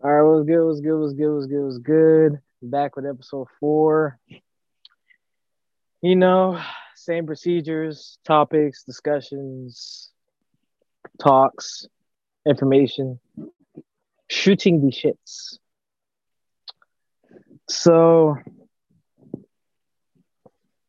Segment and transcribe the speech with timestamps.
[0.00, 0.64] All right, what's good?
[0.64, 1.00] What's good?
[1.00, 1.34] What's good?
[1.34, 1.64] What's good?
[1.64, 2.38] What's good?
[2.70, 4.20] Back with episode four.
[6.02, 6.60] You know,
[6.94, 10.12] same procedures, topics, discussions,
[11.20, 11.88] talks,
[12.46, 13.18] information,
[14.28, 15.58] shooting the shits.
[17.68, 18.36] So,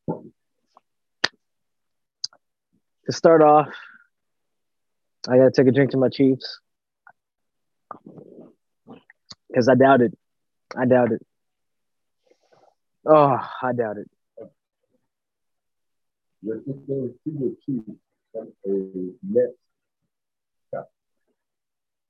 [0.08, 0.22] to
[3.12, 3.74] start off,
[5.28, 6.60] I gotta take a drink to my Chiefs
[9.50, 10.18] because I doubt it.
[10.78, 11.26] I doubt it.
[13.06, 14.10] Oh, I doubt it.
[16.42, 18.00] You're just going to your Chiefs
[18.32, 18.70] from a
[19.24, 19.54] Nets.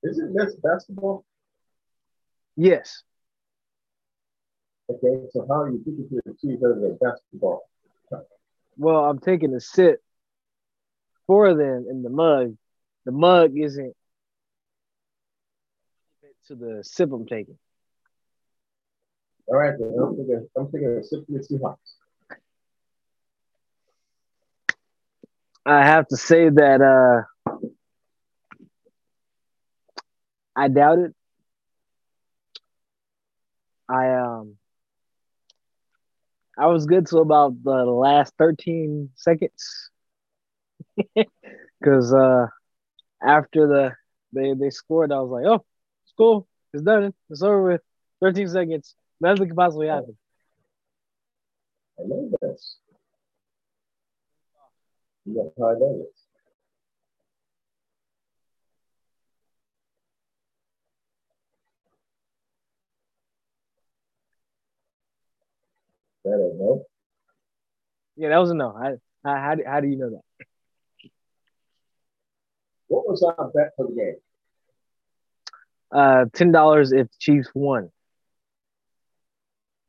[0.02, 1.24] Is it Nets basketball?
[2.56, 3.02] Yes.
[4.88, 7.62] Okay, so how are you thinking to Chiefs other than basketball?
[8.76, 10.02] Well, I'm taking a sip
[11.26, 12.56] for them in the mug.
[13.04, 13.94] The mug isn't
[16.50, 17.56] to the sip I'm taking.
[19.46, 21.76] All right, then I'm thinking, I'm thinking of Symphony Seahawks.
[25.64, 27.54] I have to say that uh
[30.56, 31.14] I doubt it.
[33.88, 34.56] I um
[36.58, 39.90] I was good to about the last 13 seconds.
[41.84, 42.46] Cause uh
[43.22, 43.92] after the
[44.32, 45.64] they they scored, I was like, oh,
[46.20, 46.46] cool.
[46.74, 47.14] It's done.
[47.30, 47.80] It's over with.
[48.20, 48.94] 13 seconds.
[49.20, 50.16] Nothing can possibly happen.
[51.98, 52.76] I know this.
[55.24, 56.22] You got how I know this.
[66.24, 66.84] That I know.
[68.16, 68.76] Yeah, that was a no.
[68.76, 70.46] I, I how do how do you know that?
[72.88, 74.16] What was our bet for the game?
[75.92, 77.90] Uh ten dollars if Chiefs won.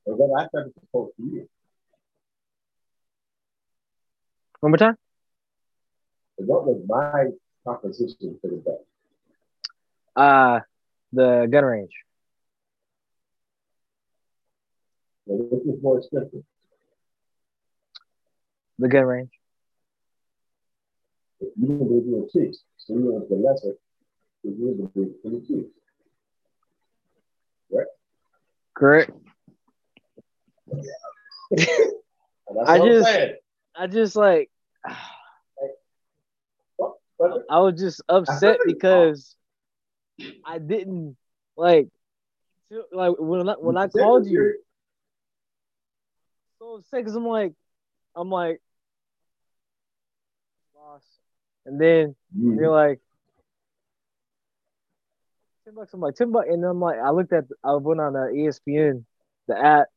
[0.05, 1.47] Was that I thought it was supposed to be.
[4.61, 4.97] One more time?
[6.37, 7.25] What was my
[7.65, 8.85] composition for the bet?
[10.15, 10.59] Uh
[11.13, 11.93] the gun range.
[15.25, 16.43] Well, this is more expensive.
[18.79, 19.29] The gun range.
[21.39, 23.73] If you believe in the Chiefs, so you went the lesser,
[24.43, 25.69] if you believe in the Chiefs.
[28.75, 29.11] Correct.
[31.51, 31.65] And
[32.55, 33.17] that's I just-.
[33.75, 34.49] I just like
[37.49, 39.35] I was just upset because
[40.45, 41.15] I didn't
[41.55, 41.87] like
[42.91, 44.55] like when I, when I called you
[46.59, 47.53] so upset because I'm like
[48.15, 48.61] I'm like
[50.75, 51.05] lost
[51.65, 52.99] and then you, you're like
[55.71, 58.15] ten bucks I'm like ten bucks and I'm like I looked at I went on
[58.15, 59.03] uh, ESPN
[59.47, 59.87] the app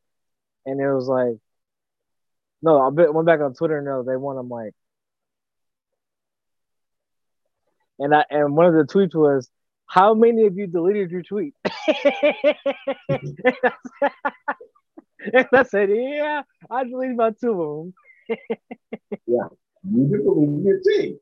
[0.67, 1.39] and it was like
[2.63, 4.73] no I went back on Twitter and no they won I'm like
[7.99, 9.49] and I and one of the tweets was
[9.87, 11.55] how many of you deleted your tweet?
[15.33, 17.95] And I said yeah I deleted about two of them.
[19.91, 21.19] You didn't believe in your team.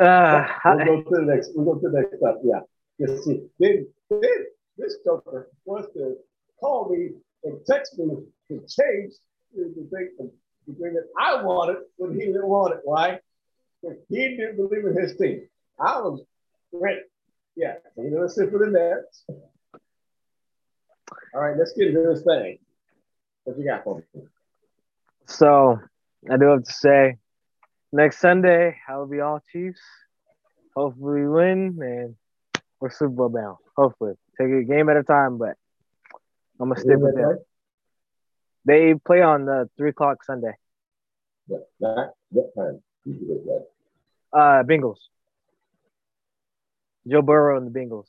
[0.00, 1.50] Uh, We'll go to the next.
[1.54, 2.36] We'll go to the next stuff.
[2.42, 2.60] Yeah.
[2.98, 4.46] You see, then, then
[4.78, 6.16] this joker wants to
[6.58, 7.10] call me
[7.44, 8.06] and text me
[8.48, 9.12] to change
[9.54, 10.30] the thing,
[10.66, 12.80] the thing that I wanted when he didn't want it.
[12.84, 13.20] Why?
[13.82, 15.48] Because he didn't believe in his team.
[15.78, 16.22] I was
[16.74, 17.00] great.
[17.54, 17.74] Yeah.
[17.94, 19.24] So you know, let's sit for the Nets.
[21.34, 22.58] All right, let's get into this thing.
[23.44, 24.22] What you got for me?
[25.26, 25.78] So
[26.30, 27.16] I do have to say,
[27.92, 29.80] next Sunday I will be all Chiefs.
[30.74, 32.16] Hopefully we win and
[32.80, 33.56] we're Super Bowl bound.
[33.76, 35.56] Hopefully, take it a game at a time, but
[36.60, 37.38] I'm gonna stick with them.
[38.64, 40.52] They play on the three o'clock Sunday.
[41.48, 42.82] Yeah, that, that time.
[43.04, 44.38] You do it, that.
[44.38, 44.98] Uh, Bengals.
[47.08, 48.08] Joe Burrow and the Bengals.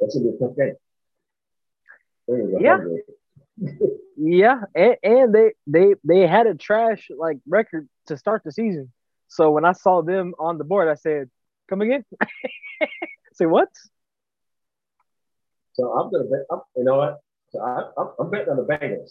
[0.00, 0.74] That's a good tough game.
[2.60, 2.78] Yeah.
[4.16, 8.92] Yeah, and, and they they they had a trash like record to start the season.
[9.28, 11.30] So when I saw them on the board, I said,
[11.68, 12.04] "Come again."
[13.32, 13.68] Say what?
[15.74, 16.46] So I'm gonna bet.
[16.50, 17.20] I'm, you know what?
[17.50, 19.10] So I, I'm, I'm betting on the Bengals.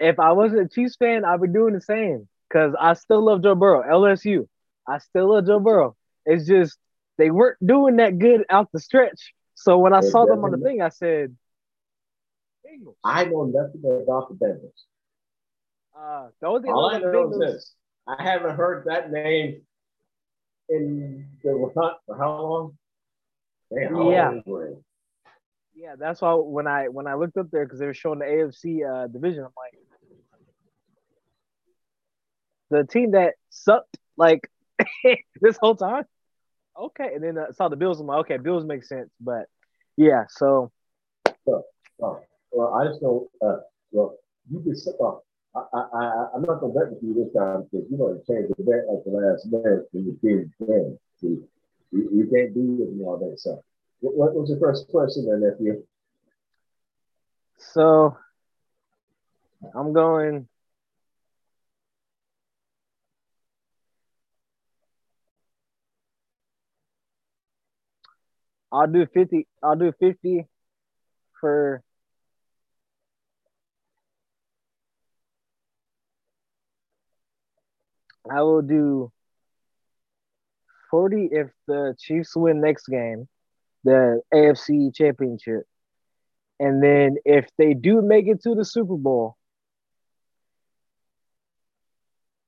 [0.00, 3.42] if I wasn't a Chiefs fan, I'd be doing the same because I still love
[3.42, 3.82] Joe Burrow.
[3.82, 4.46] LSU,
[4.88, 5.96] I still love Joe Burrow.
[6.26, 6.78] It's just
[7.18, 9.32] they weren't doing that good out the stretch.
[9.54, 11.34] So when I They saw them on the thing, I said,
[12.74, 12.94] Bengals.
[13.04, 14.70] I know nothing about the Bengals.
[15.96, 17.74] Uh, the only I know I about the know is Bengals, this:
[18.06, 19.62] I haven't heard that name
[20.68, 22.78] in the hunt for how long?
[23.74, 24.32] Damn, yeah.
[25.76, 28.24] Yeah, that's why when I when I looked up there because they were showing the
[28.26, 29.78] AFC uh, division, I'm like,
[32.70, 34.50] the team that sucked like
[35.40, 36.04] this whole time.
[36.78, 38.00] Okay, and then I saw the Bills.
[38.00, 39.46] I'm like, okay, Bills make sense, but
[39.96, 40.24] yeah.
[40.28, 40.72] So,
[41.44, 41.64] so
[42.54, 43.28] well, I just don't.
[43.42, 43.60] Uh,
[43.92, 44.16] well,
[44.50, 44.74] you can.
[45.00, 45.16] Uh,
[45.56, 48.62] I, I, I'm not gonna bet with you this time because you know change the
[48.62, 50.98] bet at the last minute when your team wins.
[51.20, 51.42] See,
[51.92, 53.58] you, you can't do with me all that stuff.
[54.00, 55.82] What, what was your first question, there, nephew?
[57.58, 58.16] So,
[59.74, 60.48] I'm going.
[68.72, 69.46] I'll do 50.
[69.62, 70.46] I'll do 50
[71.40, 71.82] for
[78.30, 79.12] I will do
[80.90, 83.28] 40 if the Chiefs win next game,
[83.84, 85.64] the AFC championship.
[86.60, 89.36] And then if they do make it to the Super Bowl,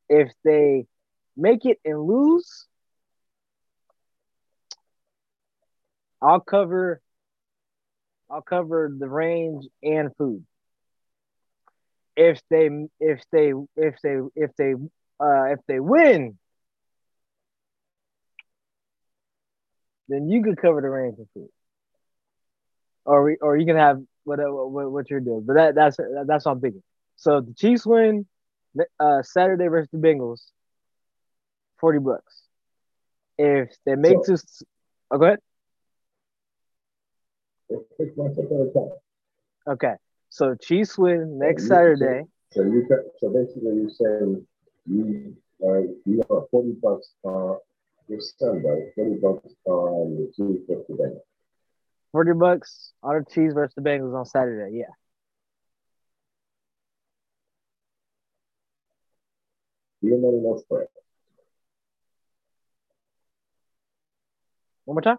[0.09, 0.87] if they
[1.37, 2.67] make it and lose,
[6.23, 7.01] I'll cover
[8.31, 10.45] I'll cover the range and food.
[12.17, 14.75] If they if they if they if they
[15.21, 16.39] uh if they win,
[20.09, 21.49] then you could cover the range and food.
[23.05, 25.45] Or or you can have whatever what, what you're doing.
[25.47, 25.97] But that that's
[26.27, 26.83] that's what I'm thinking.
[27.17, 28.27] So the Chiefs win
[29.01, 30.43] uh Saturday versus the Bengals,
[31.79, 32.43] 40 bucks.
[33.39, 34.63] If they make so, this
[35.11, 35.39] oh, go ahead.
[39.69, 39.95] Okay,
[40.29, 42.25] so Chiefs win next so Saturday.
[42.53, 42.87] So you
[43.19, 44.47] so basically you're saying
[44.87, 47.59] you uh, you have forty bucks on
[48.09, 51.21] your Sunday, forty bucks on the Chiefs versus the Bengals.
[52.13, 54.79] Forty bucks on the Chiefs versus the Bengals on Saturday.
[54.79, 54.85] Yeah.
[60.03, 60.87] You know no spread.
[64.85, 65.19] One more time.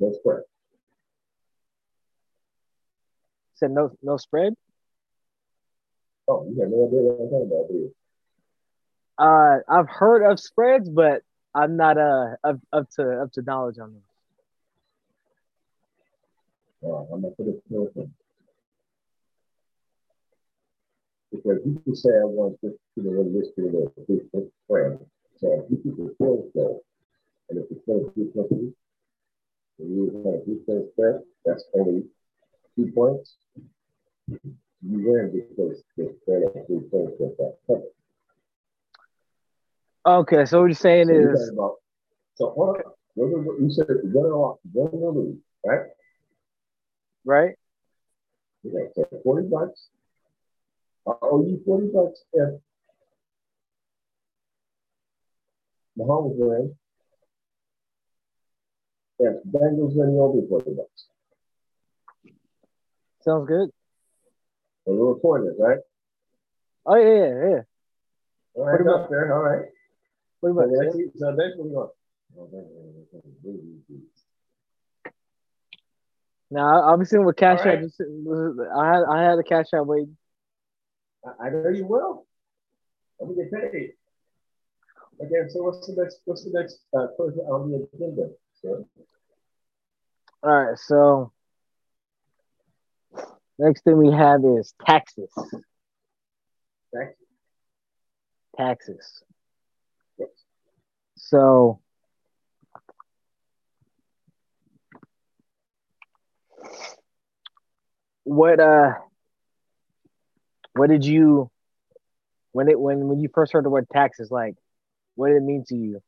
[0.00, 0.42] No spread.
[3.56, 4.54] Said no no spread?
[6.26, 7.94] Oh, you have no idea what I'm talking about, do you?
[9.18, 11.22] Uh, I've heard of spreads, but
[11.54, 14.02] I'm not uh up, up to up to knowledge on them.
[17.12, 18.10] I'm not going to
[21.32, 23.72] because you can say I want this to the list of
[24.06, 24.98] the spread.
[25.36, 26.80] So if you sales go,
[27.50, 28.72] and if the sales keep company,
[29.78, 32.04] and you have a that's only
[32.76, 33.36] two points.
[34.86, 37.92] You win because the spread three points was that covered.
[40.06, 41.76] Okay, so what you're saying so is about,
[42.34, 42.92] so hold on.
[43.16, 45.86] You said win or win or lose, right?
[47.24, 47.54] Right.
[48.66, 49.88] Okay, so 40 bucks.
[51.06, 52.60] I owe you 40 bucks if
[55.98, 56.72] Mahomes wins
[59.18, 61.06] Yes, Bengals win, you'll be 40 bucks.
[63.22, 63.70] Sounds good.
[64.86, 65.78] And we're recording it, right?
[66.86, 67.62] Oh, yeah, yeah, yeah.
[68.54, 69.68] All right, up there, all right.
[70.40, 71.92] What about so, next, so next one, go.
[76.50, 77.78] Now, obviously, with cash right.
[77.78, 80.16] out, I had I had a cash out waiting.
[81.40, 82.26] I know you will.
[83.20, 83.92] I'm gonna get paid.
[85.20, 86.20] Okay, so what's the next?
[86.24, 88.30] What's the next uh, person on the agenda?
[90.42, 91.32] All right, so
[93.58, 95.30] next thing we have is taxes.
[96.94, 97.16] Taxes.
[98.56, 99.22] Taxes.
[100.18, 100.28] Yes.
[101.16, 101.80] So
[108.24, 108.92] what uh
[110.74, 111.50] what did you
[112.52, 114.54] when it when when you first heard the word taxes like
[115.14, 116.00] what did it mean to you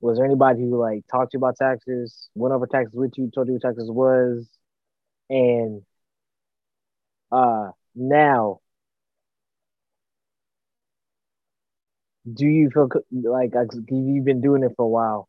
[0.00, 3.30] was there anybody who like talked to you about taxes, went over taxes with you,
[3.30, 4.48] told you what taxes was,
[5.28, 5.82] and
[7.32, 8.60] uh now
[12.32, 13.52] do you feel like
[13.88, 15.28] you've been doing it for a while?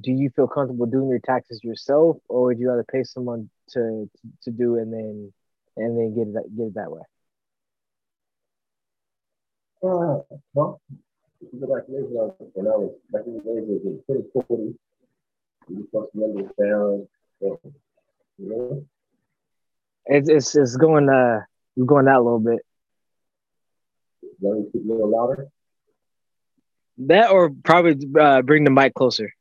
[0.00, 4.10] Do you feel comfortable doing your taxes yourself, or would you rather pay someone to
[4.42, 5.32] to do and then
[5.76, 7.02] and then get it get it that way?
[9.82, 10.18] Uh,
[10.54, 10.80] well,
[11.52, 14.74] back in it was pretty forty.
[15.68, 16.12] You supposed
[18.38, 18.86] to.
[20.06, 21.40] It's it's it's going uh
[21.84, 22.60] going out a little bit.
[24.40, 25.48] Let me speak a little louder.
[26.98, 29.32] That or probably uh, bring the mic closer.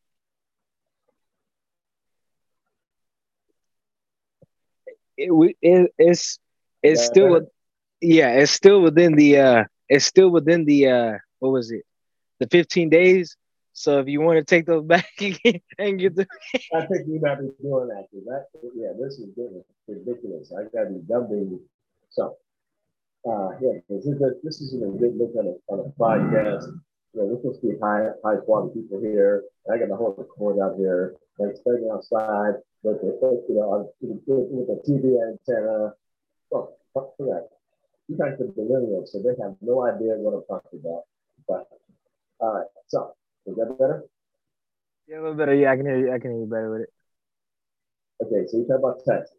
[5.17, 6.39] It, it it's
[6.81, 7.41] it's yeah, still
[8.01, 11.83] yeah it's still within the uh it's still within the uh what was it
[12.39, 13.37] the 15 days
[13.73, 16.27] so if you want to take those back and get the
[16.73, 18.07] I think you might be doing that.
[18.25, 20.53] that yeah, this is getting ridiculous.
[20.57, 21.59] I gotta be dumping
[22.09, 22.37] so
[23.27, 26.67] uh yeah, this is a, this is a good look on a on a podcast.
[27.13, 29.43] You know, to be high high quality people here.
[29.71, 34.67] I got the whole record out here and standing outside with the you know with
[34.67, 35.93] the TV antenna.
[36.53, 37.49] Oh, fuck for that.
[38.07, 41.03] You guys are millennials, so they have no idea what I'm talking about.
[41.47, 41.67] But
[42.39, 43.15] all right, so
[43.45, 44.03] is that better?
[45.07, 45.53] Yeah, a little better.
[45.53, 46.13] Yeah, I can hear you.
[46.13, 46.93] I can hear you better with it.
[48.23, 49.33] Okay, so you talk about text.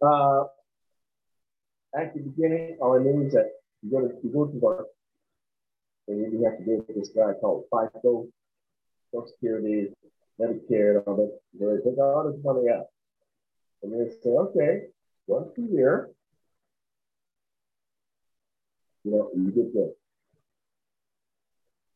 [0.00, 0.44] Uh,
[1.98, 3.50] at the beginning, all I knew is that
[3.82, 4.86] you go to you go to work,
[6.06, 8.28] and then you have to deal with this guy called FICA,
[9.10, 9.88] Social Security,
[10.40, 11.38] Medicare, and all that.
[11.58, 12.86] They take all this money out,
[13.82, 14.82] and they say, okay,
[15.26, 16.10] once a year,
[19.04, 19.90] you know, you get this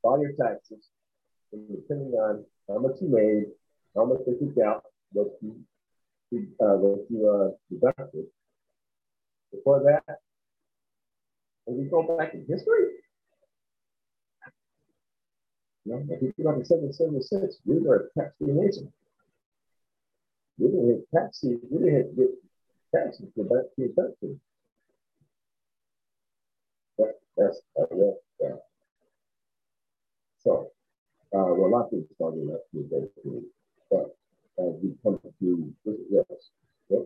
[0.07, 0.89] all your taxes,
[1.53, 3.47] depending on how much you made,
[3.95, 5.57] how much they took out, what you
[6.61, 8.27] uh, what you uh, deducted.
[9.53, 10.19] Before that,
[11.67, 13.03] and we go back in history.
[15.85, 18.93] You know, if you go back to 776, we were a tax free nation.
[20.59, 22.29] We didn't hit taxes, we didn't hit
[22.95, 24.41] taxes for that 13.
[26.99, 27.85] That, that's uh,
[28.41, 28.57] yeah.
[30.47, 30.71] So,
[31.35, 33.43] uh, well, a lot of things started up to basically,
[33.91, 34.17] but
[34.61, 35.97] as we come to this,
[36.89, 37.01] yes.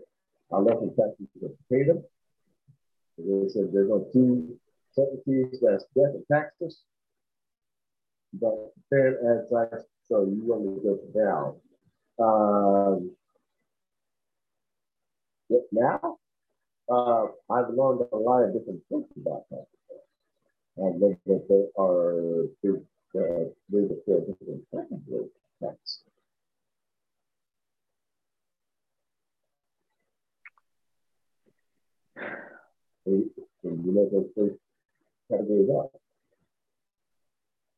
[0.52, 2.04] I in Texas to pay them.
[3.16, 4.58] They said they're two
[4.92, 6.82] certainties that's death and taxes,
[8.34, 11.56] but fair as I so you want to go down.
[12.18, 13.10] Um,
[15.72, 16.18] now
[16.92, 19.66] uh, I've learned a lot of different things about that.
[20.76, 22.84] Learned that there are the
[23.88, 24.02] the
[24.46, 26.04] in technically next.
[33.06, 33.30] you
[34.12, 34.56] those three
[35.30, 35.90] categories?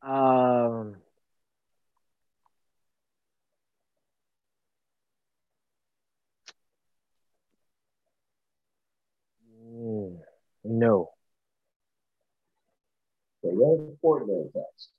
[0.02, 0.96] Um,
[9.60, 10.18] mm,
[10.64, 11.10] no.
[13.42, 14.91] So what is ordinary tax?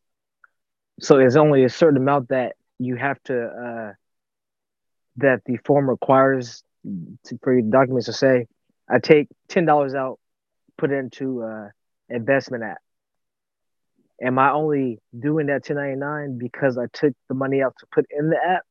[0.99, 3.93] So there's only a certain amount that you have to uh
[5.17, 8.47] that the form requires to, for your documents to say,
[8.89, 10.19] I take ten dollars out,
[10.77, 11.69] put it into uh,
[12.09, 12.79] investment app.
[14.21, 18.29] am I only doing that 1099 because I took the money out to put in
[18.29, 18.63] the app,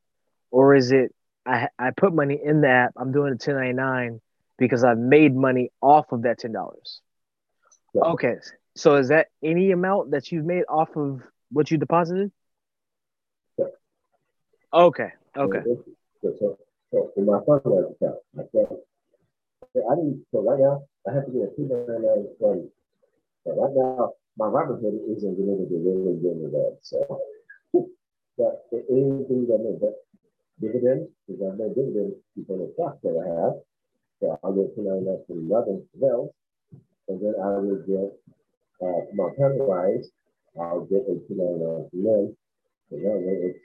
[0.51, 1.13] or is it
[1.45, 4.19] I I put money in the app, I'm doing a 1099
[4.57, 7.01] because I've made money off of that ten dollars.
[7.93, 8.01] Yeah.
[8.01, 8.35] Okay,
[8.75, 12.31] so is that any amount that you've made off of what you deposited?
[13.57, 13.65] Yeah.
[14.73, 15.09] Okay.
[15.35, 15.61] Okay.
[16.91, 18.77] So, so, so in my fundraising account, I said,
[19.75, 22.69] I didn't, so right now, I have to get a nine fund.
[23.45, 25.37] So right now, my Robinhood isn't
[25.69, 26.77] to really good with that.
[26.81, 27.21] So,
[28.37, 28.65] but
[29.27, 29.95] things that make that
[30.61, 32.15] dividends, because I made dividends
[32.47, 33.53] from the stock that I have.
[34.19, 36.33] So I'll get two nine nine from else.
[37.07, 38.13] And then I will get,
[38.81, 40.11] uh, my penalized,
[40.59, 42.37] I'll get a two nine nine from them.
[42.91, 43.61] And that way it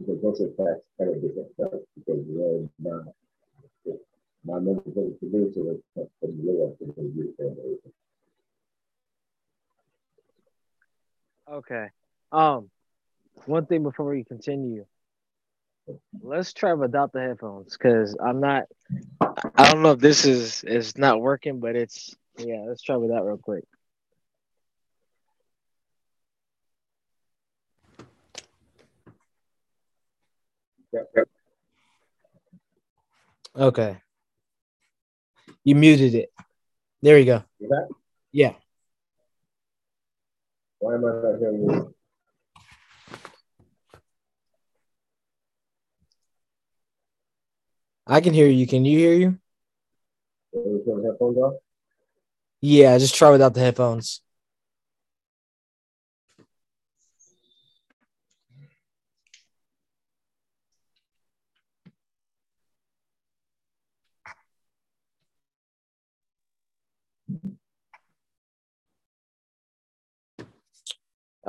[0.00, 3.14] because are tax kind of different stuff because they're not
[3.84, 7.34] the community from the for the youth.
[11.52, 11.88] Okay.
[12.32, 12.70] Um,
[13.46, 14.86] one thing before we continue,
[16.22, 18.64] let's try without the headphones because I'm not.
[19.20, 22.64] I don't know if this is is not working, but it's yeah.
[22.66, 23.64] Let's try with that real quick.
[30.92, 31.28] Yep, yep.
[33.56, 33.96] Okay.
[35.64, 36.32] You muted it.
[37.02, 37.44] There you go.
[37.60, 37.88] That?
[38.32, 38.54] Yeah.
[40.78, 41.94] Why am I not hearing you?
[48.06, 48.66] I can hear you.
[48.66, 49.38] Can you hear you?
[50.54, 51.54] Are you turn the headphones off?
[52.60, 54.20] Yeah, just try without the headphones.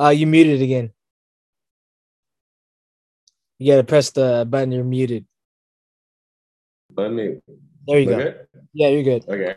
[0.01, 0.91] Uh, you muted again.
[3.59, 4.72] You gotta press the button.
[4.72, 5.25] You're muted.
[6.98, 7.35] Let me.
[7.87, 8.16] There you go.
[8.18, 8.35] Okay.
[8.74, 9.24] Yeah, you're good.
[9.29, 9.55] Okay.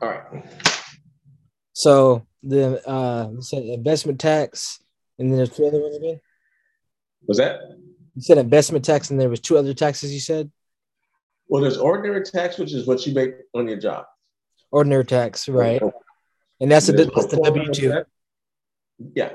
[0.00, 0.44] All right.
[1.74, 4.82] So the uh, said investment tax,
[5.18, 6.20] and then there's two other ones again.
[7.26, 7.60] Was that?
[8.14, 10.14] You said investment tax, and there was two other taxes.
[10.14, 10.50] You said
[11.48, 14.06] Well, there's ordinary tax, which is what you make on your job.
[14.70, 15.82] ordinary tax, right?
[16.60, 18.04] And that's the that's the W two.
[19.14, 19.32] Yeah.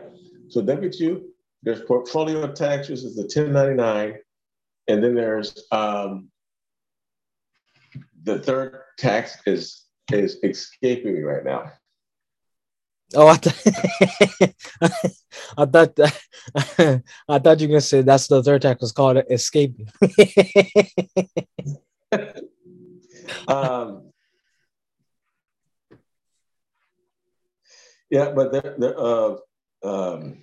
[0.49, 1.29] So W two,
[1.63, 4.19] there's portfolio tax, which is the 1099,
[4.87, 6.29] and then there's um,
[8.23, 11.71] the third tax is is escaping me right now.
[13.15, 13.55] Oh, I, th-
[15.57, 16.19] I thought that,
[17.29, 19.89] I thought you were gonna say that's the third tax was called escaping.
[23.47, 24.02] Um,
[28.13, 29.37] yeah, but there, there, uh,
[29.81, 30.37] um,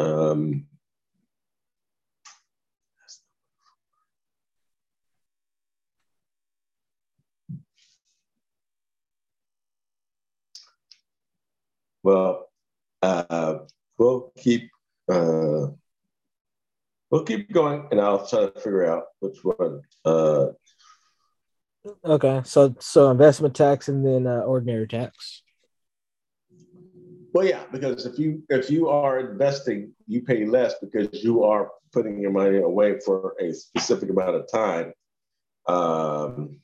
[0.00, 0.66] um,
[12.02, 12.48] well,
[13.02, 13.58] uh,
[13.96, 14.70] we'll keep
[15.08, 15.68] uh,
[17.10, 19.82] we'll keep going, and I'll try to figure out which one.
[20.04, 20.48] Uh,
[22.04, 25.42] okay, so so investment tax and then uh, ordinary tax.
[27.32, 31.70] well, yeah, because if you if you are investing, you pay less because you are
[31.92, 34.92] putting your money away for a specific amount of time.
[35.66, 36.60] Um,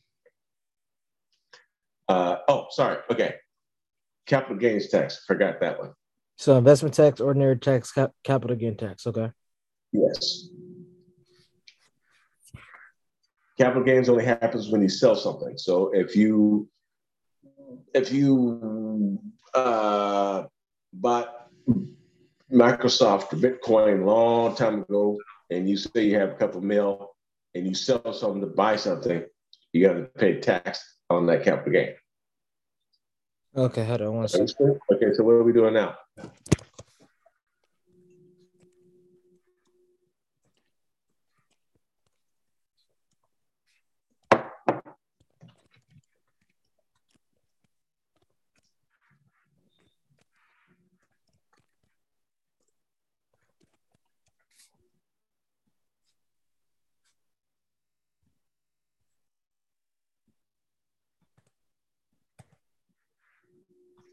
[2.09, 2.99] uh, oh, sorry.
[3.11, 3.37] Okay,
[4.27, 5.25] capital gains tax.
[5.27, 5.93] Forgot that one.
[6.37, 9.07] So investment tax, ordinary tax, cap- capital gain tax.
[9.07, 9.31] Okay.
[9.95, 10.49] Yes.
[13.57, 15.57] Capital gains only happens when you sell something.
[15.57, 16.69] So if you
[17.95, 19.21] if you
[19.55, 20.45] uh,
[20.93, 21.49] bought
[22.53, 25.17] Microsoft or Bitcoin long time ago,
[25.51, 27.15] and you say you have a couple mil,
[27.55, 29.23] and you sell something to buy something,
[29.73, 31.95] you got to pay tax on that capital gain.
[33.57, 34.53] Okay, hold on one second.
[34.93, 35.95] Okay, so what are we doing now?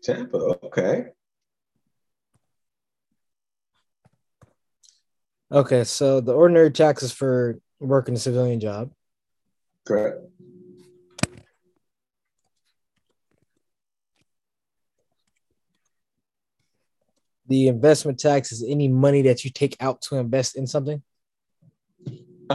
[0.04, 1.06] Tampa, okay.
[5.52, 8.92] Okay, so the ordinary taxes for working a civilian job.
[9.86, 10.18] Correct.
[17.48, 21.04] The investment tax is any money that you take out to invest in something.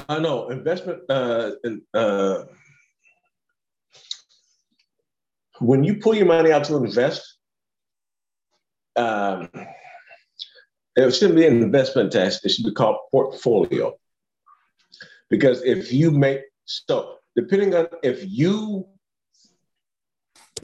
[0.09, 1.03] I know investment.
[1.09, 2.45] Uh, in, uh,
[5.59, 7.36] when you pull your money out to invest,
[8.97, 9.49] um,
[10.97, 12.41] it shouldn't be an investment tax.
[12.45, 13.95] It should be called portfolio.
[15.29, 18.87] Because if you make so, depending on if you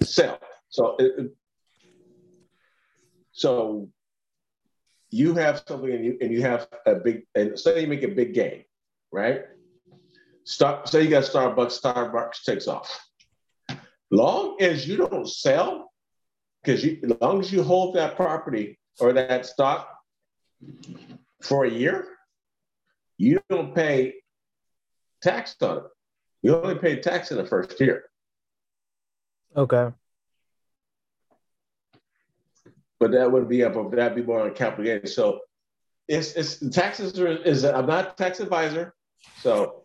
[0.01, 1.33] sell, so it,
[3.33, 3.88] so
[5.11, 8.09] you have something and you and you have a big and say you make a
[8.09, 8.64] big gain,
[9.11, 9.42] right?
[10.45, 12.90] Start say you got Starbucks, Starbucks takes off.
[14.11, 15.92] Long as you don't sell,
[16.62, 19.88] because you as long as you hold that property or that stock
[21.42, 22.07] for a year,
[23.18, 24.14] you don't pay
[25.22, 25.85] tax on it.
[26.42, 28.05] You only pay tax in the first year.
[29.57, 29.92] Okay.
[32.98, 35.07] But that would be up, that'd be more on capital gain.
[35.07, 35.40] So
[36.09, 38.94] it's it's the taxes are is I'm not a tax advisor.
[39.40, 39.85] So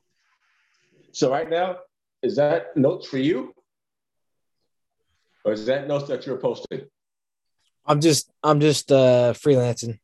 [1.11, 1.77] so right now,
[2.21, 3.53] is that notes for you?
[5.47, 6.81] Or is that notes that you're posting?
[7.86, 9.97] I'm just I'm just uh freelancing.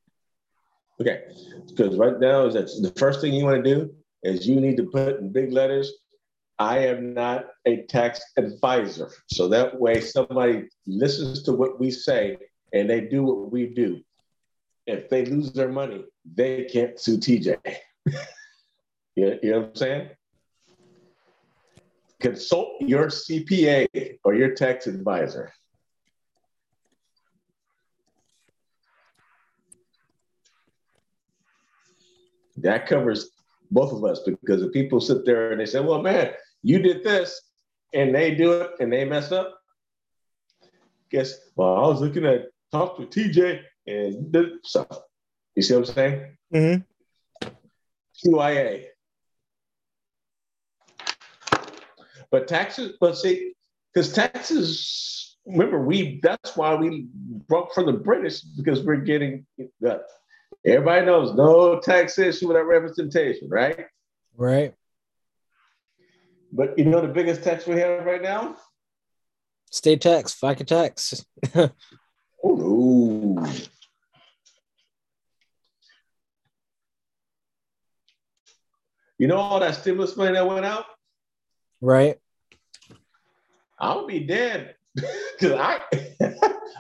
[1.02, 1.24] Okay.
[1.68, 4.78] Because right now is that the first thing you want to do is you need
[4.78, 5.92] to put in big letters,
[6.60, 9.12] I am not a tax advisor.
[9.28, 12.38] So that way somebody listens to what we say
[12.72, 14.00] and they do what we do.
[14.88, 17.58] If they lose their money, they can't sue TJ.
[18.06, 20.10] you, you know what I'm saying?
[22.24, 25.52] Consult your CPA or your tax advisor.
[32.56, 33.30] That covers
[33.70, 36.32] both of us because if people sit there and they say, well, man,
[36.62, 37.42] you did this,
[37.94, 39.60] and they do it and they mess up,
[41.12, 44.98] guess, well, I was looking at talk to TJ and did stuff.
[45.56, 46.38] You see what I'm saying?
[46.54, 47.50] Mm-hmm.
[48.26, 48.86] QIA.
[52.34, 53.54] But taxes, but see,
[53.94, 57.06] because taxes, remember, we that's why we
[57.48, 59.46] broke from the British because we're getting
[59.82, 60.02] that
[60.66, 63.86] Everybody knows no taxation without representation, right?
[64.36, 64.74] Right.
[66.52, 68.56] But you know the biggest tax we have right now?
[69.70, 71.26] State tax, FICA tax.
[71.56, 71.72] oh
[72.44, 73.46] no.
[79.20, 80.86] You know all that stimulus money that went out?
[81.82, 82.18] Right.
[83.90, 85.82] I would be dead because I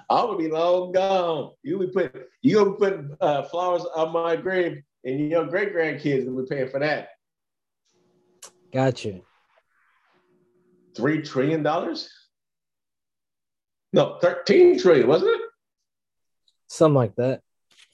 [0.09, 1.51] I would be long gone.
[1.61, 6.25] You be put you gonna put uh, flowers on my grave, and your great grandkids
[6.25, 7.09] will be paying for that.
[8.71, 9.19] Gotcha.
[10.95, 12.09] Three trillion dollars?
[13.91, 15.41] No, thirteen trillion, wasn't it?
[16.67, 17.41] Something like that.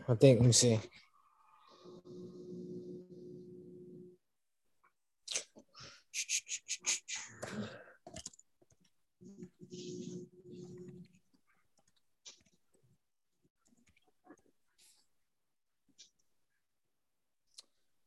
[0.07, 0.39] I think.
[0.39, 0.79] Let me see.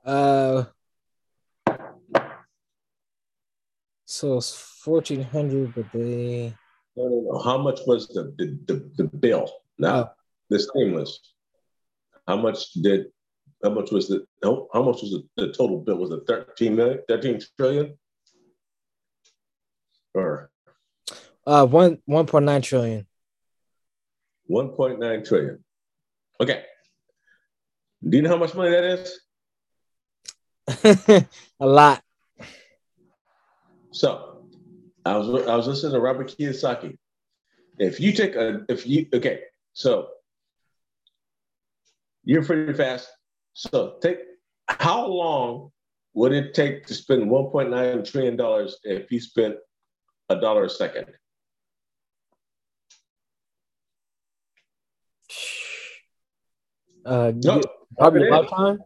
[0.04, 0.64] Uh,
[4.04, 6.54] so it's fourteen hundred, but they.
[6.96, 7.38] No, no, no.
[7.38, 9.50] How much was the the, the, the bill?
[9.78, 10.10] Now oh.
[10.50, 11.18] the stimulus.
[12.26, 13.06] How much did?
[13.62, 14.26] How much was the?
[14.42, 15.96] How, how much was the, the total bill?
[15.96, 17.98] Was it 13 million, 13 trillion?
[20.14, 20.50] Or
[21.46, 23.06] uh one one point nine trillion.
[24.46, 25.64] One point nine trillion.
[26.40, 26.64] Okay.
[28.06, 29.20] Do you know how much money that is?
[30.84, 31.26] a
[31.60, 32.02] lot.
[33.92, 34.46] So,
[35.04, 36.96] I was I was listening to Robert Kiyosaki.
[37.78, 39.40] If you take a if you okay,
[39.72, 40.08] so
[42.24, 43.08] you're pretty fast.
[43.54, 44.18] So take
[44.68, 45.70] how long
[46.14, 49.56] would it take to spend 1.9 trillion dollars if you spent
[50.28, 51.06] a dollar a second?
[57.04, 57.60] Uh, no,
[57.98, 58.78] probably lifetime.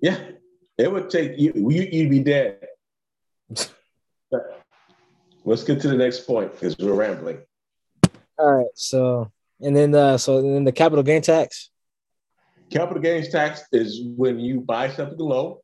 [0.00, 0.18] Yeah,
[0.82, 2.58] it would take you, you you'd be dead.
[5.44, 7.38] Let's get to the next point because we're rambling.
[8.38, 8.66] All right.
[8.74, 11.70] So and then uh so then the capital gain tax.
[12.70, 15.62] Capital gains tax is when you buy something low,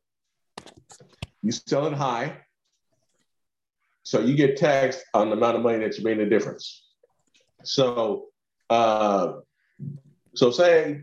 [1.41, 2.37] you sell it high,
[4.03, 6.85] so you get taxed on the amount of money that you made the difference.
[7.63, 8.27] So,
[8.69, 9.33] uh,
[10.35, 11.01] so say,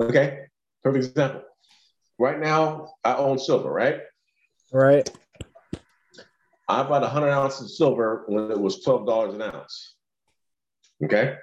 [0.00, 0.46] okay,
[0.82, 1.42] perfect example.
[2.18, 4.00] Right now I own silver, right?
[4.72, 5.08] Right.
[6.68, 9.94] I bought 100 ounces of silver when it was $12 an ounce.
[11.04, 11.36] Okay.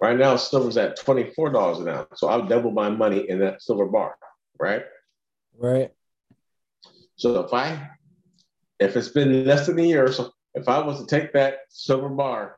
[0.00, 2.08] Right now, silver's at $24 an ounce.
[2.16, 4.16] So I've doubled my money in that silver bar,
[4.58, 4.84] right?
[5.56, 5.92] Right.
[7.16, 7.90] So if I,
[8.80, 12.08] if it's been less than a year, so if I was to take that silver
[12.08, 12.56] bar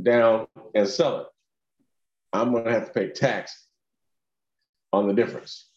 [0.00, 1.26] down and sell it,
[2.32, 3.63] I'm going to have to pay tax
[4.94, 5.68] on the difference.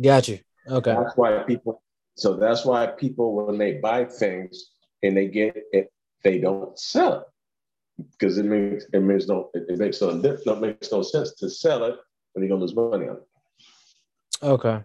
[0.00, 0.40] Got you.
[0.68, 0.94] Okay.
[0.94, 1.82] That's why people.
[2.16, 4.70] So that's why people, when they buy things
[5.02, 7.26] and they get it, they don't sell it
[8.12, 11.84] because it makes it makes no it makes no no makes no sense to sell
[11.84, 11.96] it
[12.32, 13.22] when you're gonna lose money on it.
[14.42, 14.80] Okay.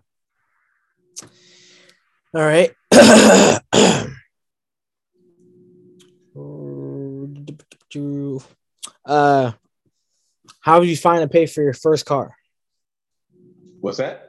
[2.33, 2.73] All right.
[9.05, 9.51] uh,
[10.61, 12.35] how did you find to pay for your first car?
[13.81, 14.27] What's that?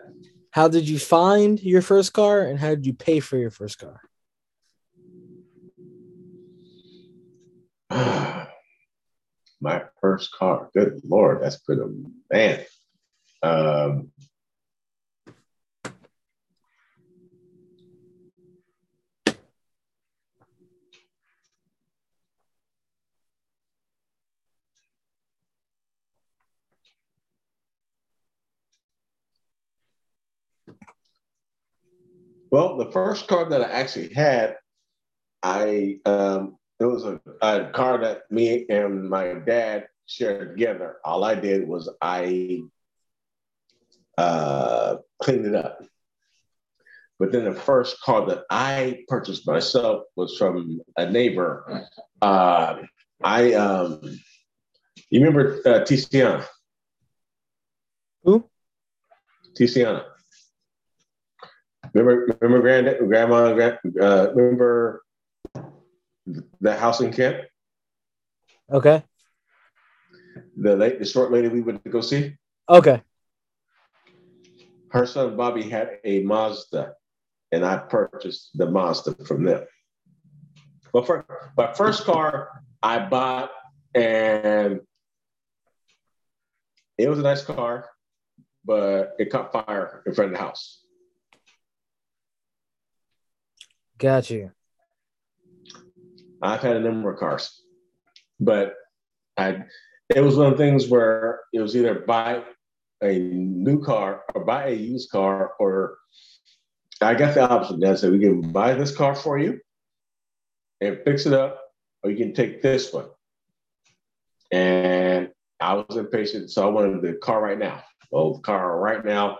[0.50, 3.78] How did you find your first car, and how did you pay for your first
[3.78, 4.00] car?
[9.60, 10.70] My first car.
[10.74, 11.86] Good lord, that's a
[12.32, 12.64] man.
[13.42, 14.10] Um,
[32.52, 34.56] Well, the first car that I actually had,
[35.42, 40.98] I um, it was a, a car that me and my dad shared together.
[41.02, 42.60] All I did was I
[44.18, 45.82] uh, cleaned it up.
[47.18, 51.88] But then the first car that I purchased myself was from a neighbor.
[52.20, 52.82] Uh,
[53.24, 54.00] I um,
[55.08, 56.44] you remember uh, Tiziana?
[58.24, 58.44] Who?
[59.58, 60.11] Tiziana.
[61.94, 65.02] Remember, remember, grand, grandma, grand, uh, remember
[66.60, 67.44] the house in Kent?
[68.70, 69.02] Okay.
[70.56, 72.36] The late, the short lady we went to go see.
[72.68, 73.02] Okay.
[74.90, 76.94] Her son Bobby had a Mazda,
[77.50, 79.64] and I purchased the Mazda from them.
[80.92, 81.26] But for
[81.56, 83.50] my first car I bought,
[83.94, 84.80] and
[86.98, 87.88] it was a nice car,
[88.64, 90.81] but it caught fire in front of the house.
[94.02, 94.50] Got you.
[96.42, 97.62] I've had a number of cars,
[98.40, 98.74] but
[99.36, 99.62] I
[100.12, 102.42] it was one of the things where it was either buy
[103.00, 105.98] a new car or buy a used car, or
[107.00, 107.78] I got the option.
[107.78, 109.60] Dad said we can buy this car for you
[110.80, 111.60] and fix it up,
[112.02, 113.06] or you can take this one.
[114.50, 115.28] And
[115.60, 117.84] I was impatient, so I wanted the car right now.
[118.10, 119.38] Well, the car right now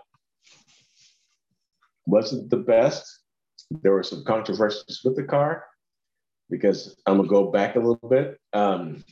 [2.07, 3.22] wasn't the best
[3.83, 5.65] there were some controversies with the car
[6.51, 8.39] because I'm gonna go back a little bit.
[8.53, 9.03] Um,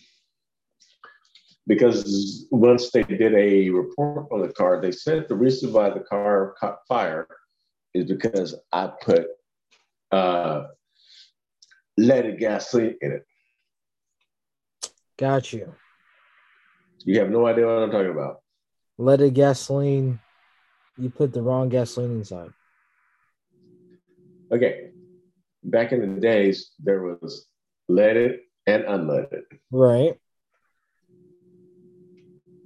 [1.66, 6.00] because once they did a report on the car, they said the reason why the
[6.00, 7.28] car caught fire
[7.94, 9.26] is because I put
[10.10, 10.64] uh,
[11.96, 13.26] leaded gasoline in it.
[15.16, 15.72] Got you.
[17.04, 18.40] You have no idea what I'm talking about.
[18.98, 20.18] Leaded gasoline.
[20.98, 22.52] You put the wrong gasoline inside
[24.50, 24.90] okay,
[25.64, 27.46] back in the days, there was
[27.88, 29.42] leaded and unleaded.
[29.70, 30.14] Right.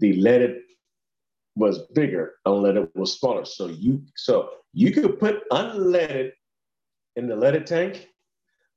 [0.00, 0.62] The leaded
[1.56, 3.44] was bigger, unleaded was smaller.
[3.44, 6.32] So you so you could put unleaded
[7.16, 8.08] in the leaded tank,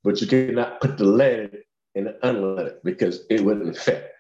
[0.04, 1.64] but you could not put the leaded
[1.96, 4.12] in the unleaded because it wouldn't fit.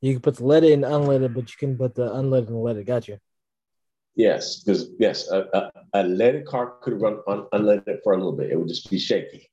[0.00, 2.60] You can put the leaded in unleaded, but you can put the unleaded in the
[2.60, 2.86] leaded.
[2.86, 3.20] Gotcha.
[4.18, 8.32] Yes, because yes, a, a, a, leaded car could run un, unleaded for a little
[8.32, 8.50] bit.
[8.50, 9.48] It would just be shaky.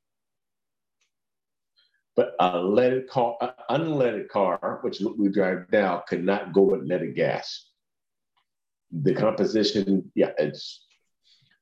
[2.15, 6.81] But a leaded car, an unleaded car, which we drive now, could not go with
[6.81, 7.69] leaded gas.
[8.91, 10.83] The composition, yeah, it's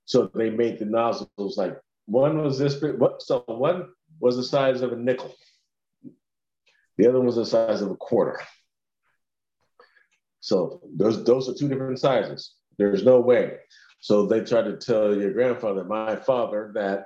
[0.06, 2.96] so they made the nozzles like one was this big.
[3.20, 3.89] So one
[4.22, 5.36] was the size of a nickel.
[6.98, 8.39] The other one was the size of a quarter.
[10.39, 12.56] So those those are two different sizes.
[12.78, 13.58] There's no way.
[14.00, 17.06] So they tried to tell your grandfather, my father, that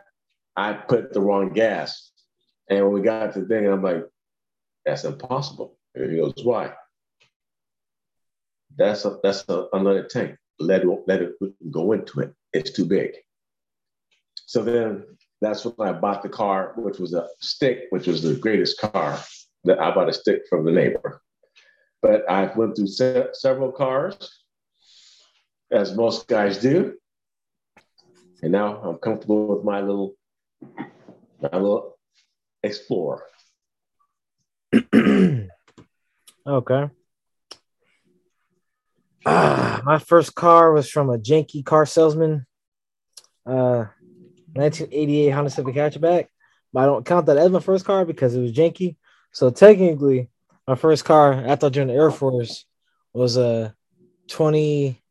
[0.56, 2.12] I put the wrong gas.
[2.70, 4.04] And when we got to the thing, I'm like,
[4.86, 5.78] that's impossible.
[5.94, 6.74] And he goes, why?
[8.78, 10.38] That's a that's an unleaded tank.
[10.60, 11.34] Let it let it
[11.72, 12.34] go into it.
[12.54, 13.12] It's too big.
[14.46, 15.04] So then
[15.42, 19.20] that's when I bought the car, which was a stick, which was the greatest car.
[19.64, 21.22] That I bought a stick from the neighbor.
[22.02, 24.46] But I went through se- several cars
[25.72, 26.96] as most guys do.
[28.42, 30.16] And now I'm comfortable with my little,
[31.42, 31.98] my little
[32.64, 33.24] Explorer.
[36.48, 36.90] okay.
[39.26, 42.46] Ah, my first car was from a janky car salesman.
[43.46, 43.86] Uh,
[44.54, 46.28] 1988 Honda Civic hatchback.
[46.74, 48.98] But I don't count that as my first car because it was janky.
[49.32, 50.30] So technically,
[50.68, 52.66] my first car after I joined the Air Force
[53.14, 53.76] was a
[54.30, 55.02] 20.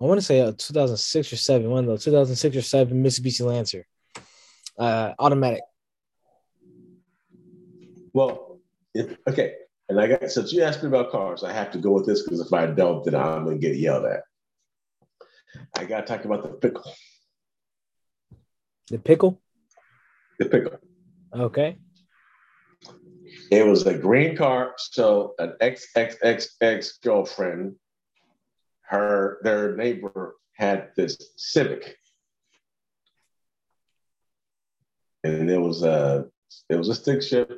[0.00, 3.86] I want to say a 2006 or seven, one though, 2006 or seven Mitsubishi Lancer,
[4.78, 5.62] uh, automatic.
[8.12, 8.60] Well,
[8.94, 9.54] if, okay.
[9.88, 12.22] And I got since you asked me about cars, I have to go with this
[12.22, 14.22] because if I don't, then I'm gonna get yelled at.
[15.76, 16.92] I gotta talk about the pickle.
[18.90, 19.40] The pickle?
[20.38, 20.78] The pickle.
[21.34, 21.78] Okay.
[23.50, 24.74] It was a green car.
[24.76, 27.76] So an ex ex ex ex girlfriend,
[28.88, 31.96] her their neighbor had this Civic,
[35.24, 36.26] and it was a
[36.70, 37.52] it was a stick shift,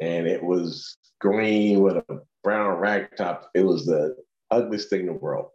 [0.00, 3.50] and it was green with a brown rag top.
[3.54, 4.16] It was the
[4.50, 5.50] ugliest thing in the world,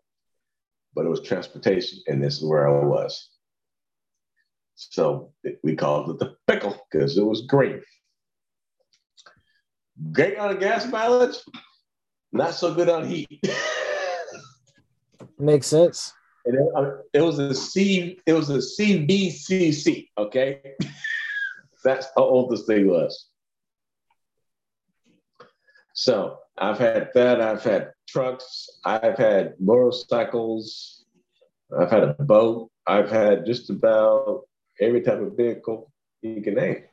[0.94, 3.30] but it was transportation, and this is where I was.
[4.76, 7.82] So we called it the pickle because it was green.
[10.12, 11.38] Great on gas mileage,
[12.32, 13.28] not so good on heat.
[15.40, 16.14] Makes sense.
[16.46, 20.10] It, uh, it was a C, it was a CVCC.
[20.18, 20.76] Okay,
[21.84, 23.28] that's how old this thing was.
[25.94, 27.42] So I've had that.
[27.42, 28.70] I've had trucks.
[28.86, 31.06] I've had motorcycles.
[31.78, 32.72] I've had a boat.
[32.88, 34.44] I've had just about
[34.80, 36.84] every type of vehicle you can name.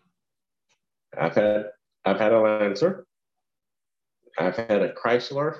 [1.16, 1.66] I've had
[2.04, 3.06] I've had a Lancer.
[4.36, 5.58] I've had a Chrysler,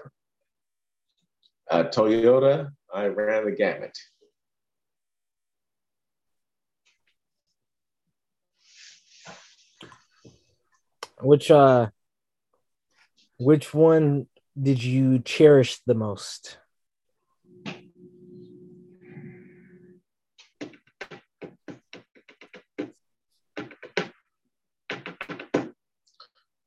[1.71, 2.71] a Toyota.
[2.93, 3.97] I ran the gamut.
[11.21, 11.89] Which uh
[13.39, 14.27] which one
[14.61, 16.59] did you cherish the most?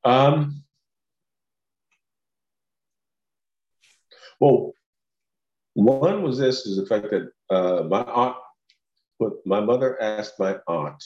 [0.04, 0.64] Um,
[4.40, 4.72] well,
[5.84, 8.36] one was this is the fact that uh, my aunt,
[9.44, 11.02] my mother asked my aunt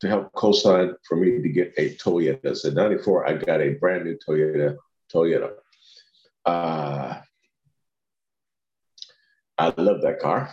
[0.00, 2.56] to help co-sign for me to get a Toyota.
[2.56, 4.76] So 94, I got a brand new Toyota.
[5.12, 5.52] Toyota.
[6.46, 7.20] Uh,
[9.58, 10.50] I love that car.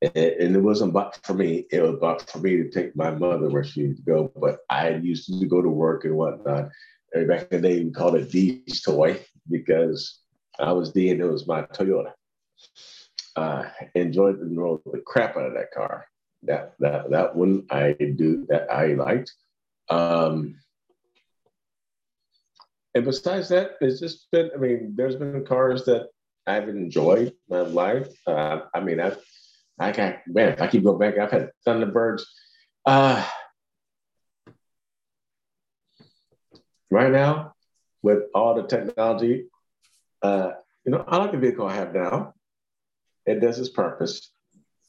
[0.00, 1.66] And, and it wasn't bought for me.
[1.72, 4.32] It was bought for me to take my mother where she needed to go.
[4.36, 6.68] But I used to go to work and whatnot.
[7.12, 10.20] And back in the day, we called it D's toy because
[10.58, 12.12] I was D and it was my Toyota.
[13.36, 13.64] Uh,
[13.94, 16.06] enjoyed the, the crap out of that car
[16.46, 19.32] that that that one I do that I liked.
[19.90, 20.56] Um,
[22.94, 24.50] and besides that, it's just been.
[24.54, 26.08] I mean, there's been cars that
[26.46, 28.08] I've enjoyed my life.
[28.26, 29.18] Uh, I mean, I've
[29.78, 30.52] I got man.
[30.52, 32.22] If I keep going back, I've had Thunderbirds.
[32.86, 33.26] Uh,
[36.90, 37.54] right now,
[38.02, 39.46] with all the technology,
[40.24, 40.52] uh,
[40.84, 42.34] you know, I like the vehicle I have now.
[43.26, 44.30] It does its purpose.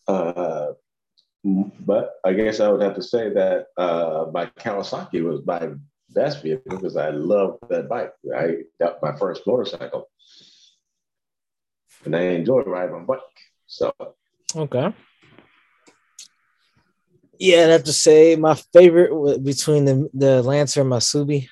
[0.08, 0.68] Uh,
[1.44, 5.72] but I guess I would have to say that uh, my Kawasaki was my
[6.10, 8.14] best vehicle because I love that bike.
[8.36, 10.10] I got my first motorcycle,
[12.06, 13.20] and I enjoy riding on bike.
[13.68, 13.94] So
[14.56, 14.94] okay.
[17.38, 21.50] Yeah, I'd have to say my favorite between the the Lancer and my Subi,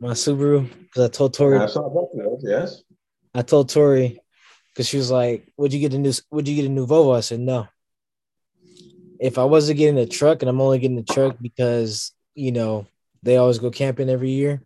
[0.00, 0.68] my Subaru.
[0.96, 2.25] Because I told Tori, I saw both of those.
[2.40, 2.82] Yes,
[3.34, 4.20] I told Tori
[4.72, 6.12] because she was like, "Would you get a new?
[6.30, 7.68] Would you get a new Volvo?" I said, "No."
[9.18, 12.86] if I wasn't getting a truck and I'm only getting a truck because, you know,
[13.22, 14.62] they always go camping every year.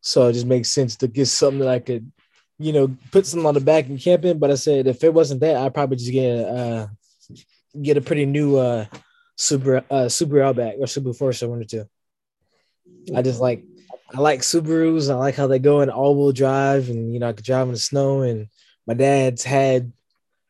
[0.00, 2.10] So it just makes sense to get something that I could,
[2.58, 4.38] you know, put something on the back and camp in.
[4.38, 6.86] But I said if it wasn't that, I'd probably just get a uh,
[7.80, 8.84] get a pretty new uh
[9.36, 11.88] super uh super outback or super force I wanted to.
[13.14, 13.64] I just like
[14.14, 15.10] I like Subarus.
[15.10, 17.72] I like how they go in all-wheel drive, and you know I could drive in
[17.72, 18.22] the snow.
[18.22, 18.48] And
[18.86, 19.92] my dad's had,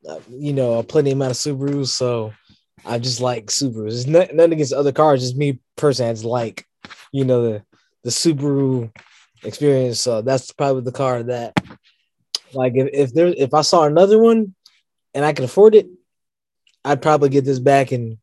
[0.08, 2.32] uh, you know, a plenty amount of Subarus, so
[2.84, 3.92] I just like Subarus.
[3.92, 6.10] It's not, nothing against other cars, just me personally.
[6.10, 6.66] I just like,
[7.12, 7.64] you know, the
[8.02, 8.90] the Subaru
[9.44, 10.00] experience.
[10.00, 11.54] So that's probably the car that,
[12.52, 14.54] like, if if there if I saw another one
[15.14, 15.86] and I can afford it,
[16.84, 18.18] I'd probably get this back and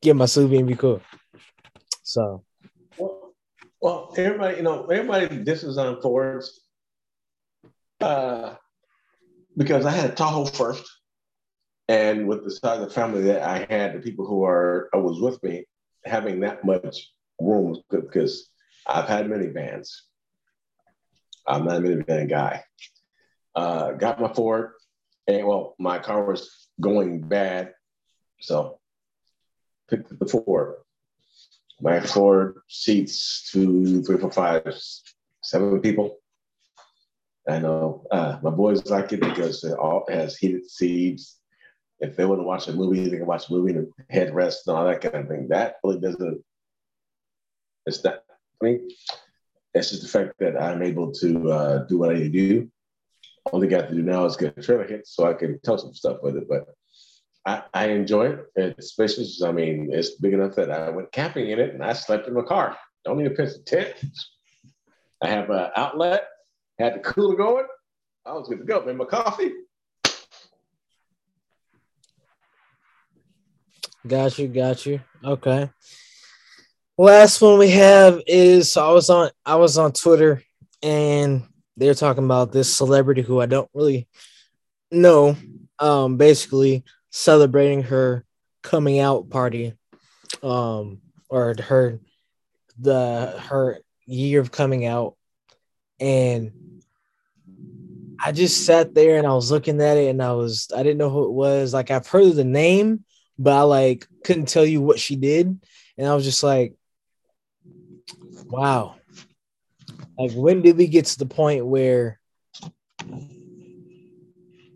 [0.00, 1.00] get my Subaru and be cool.
[2.04, 2.44] So,
[3.84, 6.62] well, everybody, you know, everybody this is on Fords
[8.00, 8.54] uh,
[9.58, 10.90] because I had a Tahoe first,
[11.86, 14.96] and with the size of the family that I had, the people who are I
[14.96, 15.66] was with me,
[16.06, 18.48] having that much room because
[18.86, 19.90] I've had minivans.
[21.46, 22.64] I'm not a minivan guy.
[23.54, 24.72] Uh, got my Ford,
[25.26, 27.74] and well, my car was going bad,
[28.40, 28.80] so
[29.90, 30.76] picked up the Ford.
[31.80, 34.74] My four seats two, three, four, five,
[35.42, 36.18] seven people.
[37.48, 41.38] I know uh, my boys like it because it all has heated seats.
[42.00, 44.76] If they want to watch a movie, they can watch a movie and headrest and
[44.76, 45.48] all that kind of thing.
[45.48, 46.42] That really doesn't.
[47.86, 48.22] It's not.
[48.62, 48.88] I mean,
[49.74, 52.70] it's just the fact that I'm able to uh, do what I need to do.
[53.46, 55.76] All they got to do now is get a trailer hit so I can tell
[55.76, 56.48] some stuff with it.
[56.48, 56.66] But
[57.46, 58.46] I, I enjoy it.
[58.56, 59.42] It's spacious.
[59.42, 62.34] I mean, it's big enough that I went camping in it and I slept in
[62.34, 62.76] my car.
[63.04, 63.94] Don't need a piece of tent.
[65.22, 66.26] I have an outlet,
[66.78, 67.66] had the cooler going.
[68.26, 68.84] I was good to go.
[68.84, 69.52] Made my coffee.
[74.06, 75.00] Got you, got you.
[75.22, 75.70] Okay.
[76.96, 80.42] Last one we have is so I was on I was on Twitter
[80.82, 81.42] and
[81.76, 84.06] they're talking about this celebrity who I don't really
[84.90, 85.36] know.
[85.78, 86.84] Um, basically
[87.16, 88.24] celebrating her
[88.60, 89.72] coming out party,
[90.42, 92.00] um, or her
[92.80, 95.14] the her year of coming out,
[96.00, 96.50] and
[98.20, 100.98] I just sat there and I was looking at it and I was I didn't
[100.98, 101.72] know who it was.
[101.72, 103.04] Like I've heard the name,
[103.38, 105.64] but I like couldn't tell you what she did,
[105.96, 106.74] and I was just like,
[108.46, 108.96] wow.
[110.18, 112.18] Like when did we get to the point where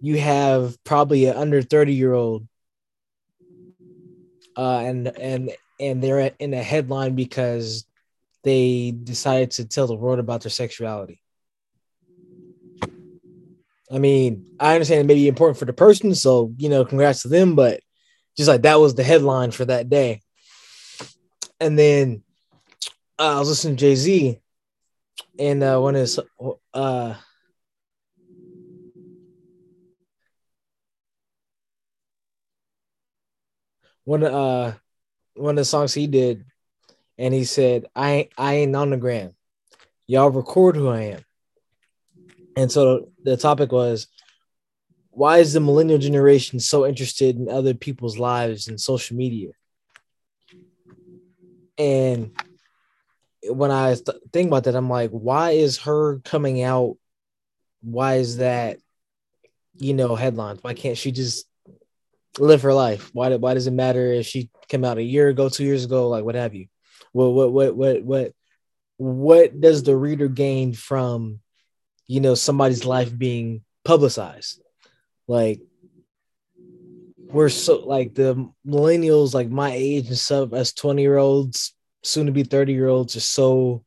[0.01, 2.47] you have probably an under 30 year old
[4.59, 7.87] uh, and and and they're in a headline because
[8.43, 11.23] they decided to tell the world about their sexuality.
[13.91, 17.23] I mean, I understand it may be important for the person, so you know, congrats
[17.23, 17.81] to them, but
[18.37, 20.23] just like that was the headline for that day.
[21.61, 22.23] And then
[23.19, 24.41] uh, I was listening to Jay Z,
[25.39, 26.19] and uh, one of his
[26.75, 27.15] uh,
[34.09, 34.73] one uh
[35.35, 36.47] one of the songs he did,
[37.19, 39.35] and he said, "I ain't, I ain't on the gram.
[40.07, 41.25] Y'all record who I am."
[42.57, 44.09] And so the topic was,
[45.11, 49.51] why is the millennial generation so interested in other people's lives and social media?
[51.77, 52.33] And
[53.45, 56.97] when I th- think about that, I'm like, why is her coming out?
[57.83, 58.79] Why is that,
[59.77, 60.61] you know, headlines?
[60.63, 61.48] Why can't she just
[62.39, 63.11] live her life.
[63.13, 66.09] Why, why does it matter if she came out a year ago, two years ago,
[66.09, 66.67] like what have you?
[67.13, 68.33] What what what what what
[68.97, 71.41] what does the reader gain from
[72.07, 74.61] you know somebody's life being publicized?
[75.27, 75.61] Like
[77.19, 82.27] we're so like the millennials, like my age and stuff, as 20 year olds, soon
[82.27, 83.85] to be 30 year olds, are so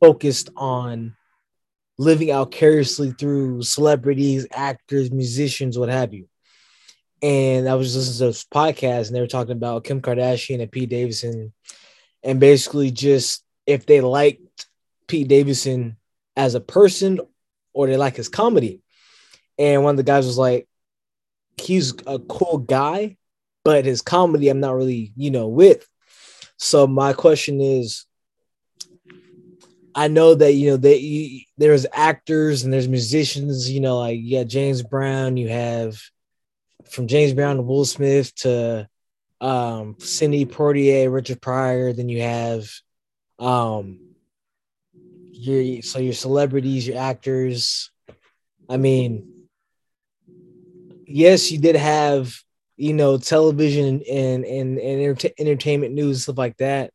[0.00, 1.16] focused on
[1.98, 6.26] living out curiously through celebrities, actors, musicians, what have you
[7.24, 10.70] and I was listening to this podcast, and they were talking about Kim Kardashian and
[10.70, 11.54] Pete Davidson,
[12.22, 14.66] and basically just if they liked
[15.08, 15.96] Pete Davidson
[16.36, 17.20] as a person
[17.72, 18.82] or they like his comedy.
[19.58, 20.68] And one of the guys was like,
[21.56, 23.16] he's a cool guy,
[23.64, 25.88] but his comedy I'm not really, you know, with.
[26.58, 28.04] So my question is,
[29.94, 34.20] I know that you know that you, there's actors and there's musicians, you know, like
[34.20, 35.98] you got James Brown, you have
[36.94, 38.88] from James Brown to Will Smith to
[39.40, 42.70] um Sidney Poitier, Richard Pryor, then you have
[43.38, 43.98] um
[45.32, 47.90] your so your celebrities, your actors.
[48.68, 49.46] I mean,
[51.06, 52.34] yes, you did have
[52.76, 56.92] you know television and and, and entertainment news stuff like that,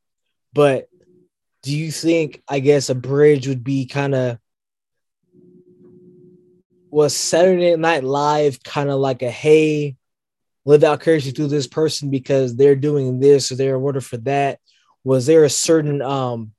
[0.53, 0.87] but
[1.61, 4.39] do you think I guess a bridge would be kind of
[6.91, 9.95] was Saturday Night Live kind of like a hey,
[10.65, 14.59] live out curiously through this person because they're doing this or they're order for that?
[15.03, 16.51] Was there a certain um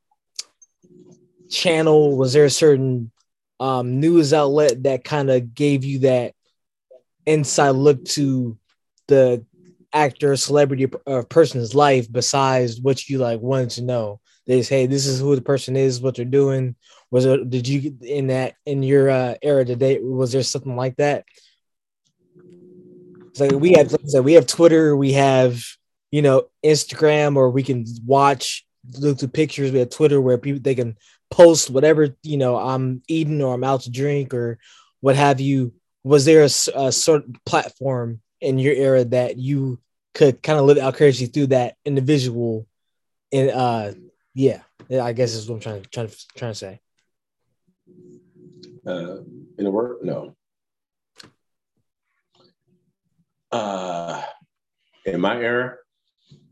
[1.48, 2.16] channel?
[2.16, 3.10] Was there a certain
[3.58, 6.34] um news outlet that kind of gave you that
[7.26, 8.56] inside look to
[9.08, 9.44] the
[9.92, 14.20] actor, celebrity, or person's life besides what you like wanted to know?
[14.46, 16.74] They say, hey, this is who the person is, what they're doing,
[17.10, 17.50] was it?
[17.50, 19.98] Did you in that in your uh, era today?
[19.98, 21.24] Was there something like that?
[23.34, 25.62] So we have, like said, we have Twitter, we have
[26.10, 28.64] you know Instagram, or we can watch
[28.98, 29.72] look through pictures.
[29.72, 30.96] We have Twitter where people they can
[31.30, 34.58] post whatever you know I'm eating or I'm out to drink or
[35.00, 35.72] what have you.
[36.02, 39.78] Was there a, a sort of platform in your era that you
[40.14, 42.66] could kind of live out vicariously through that individual?
[43.32, 43.92] And uh,
[44.32, 46.80] yeah, I guess is what I'm trying trying trying to say.
[48.86, 49.18] Uh,
[49.58, 50.34] in a word, no.
[53.52, 54.22] Uh,
[55.04, 55.76] in my era,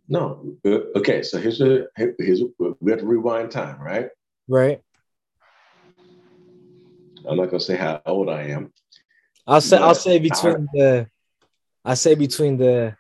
[0.09, 0.57] no.
[0.65, 2.47] Uh, okay, so here's a here's a,
[2.81, 4.09] we have to rewind time, right?
[4.49, 4.81] Right.
[7.29, 8.73] I'm not gonna say how old I am.
[9.47, 11.07] I'll say I'll say between I, the
[11.85, 12.97] I say between the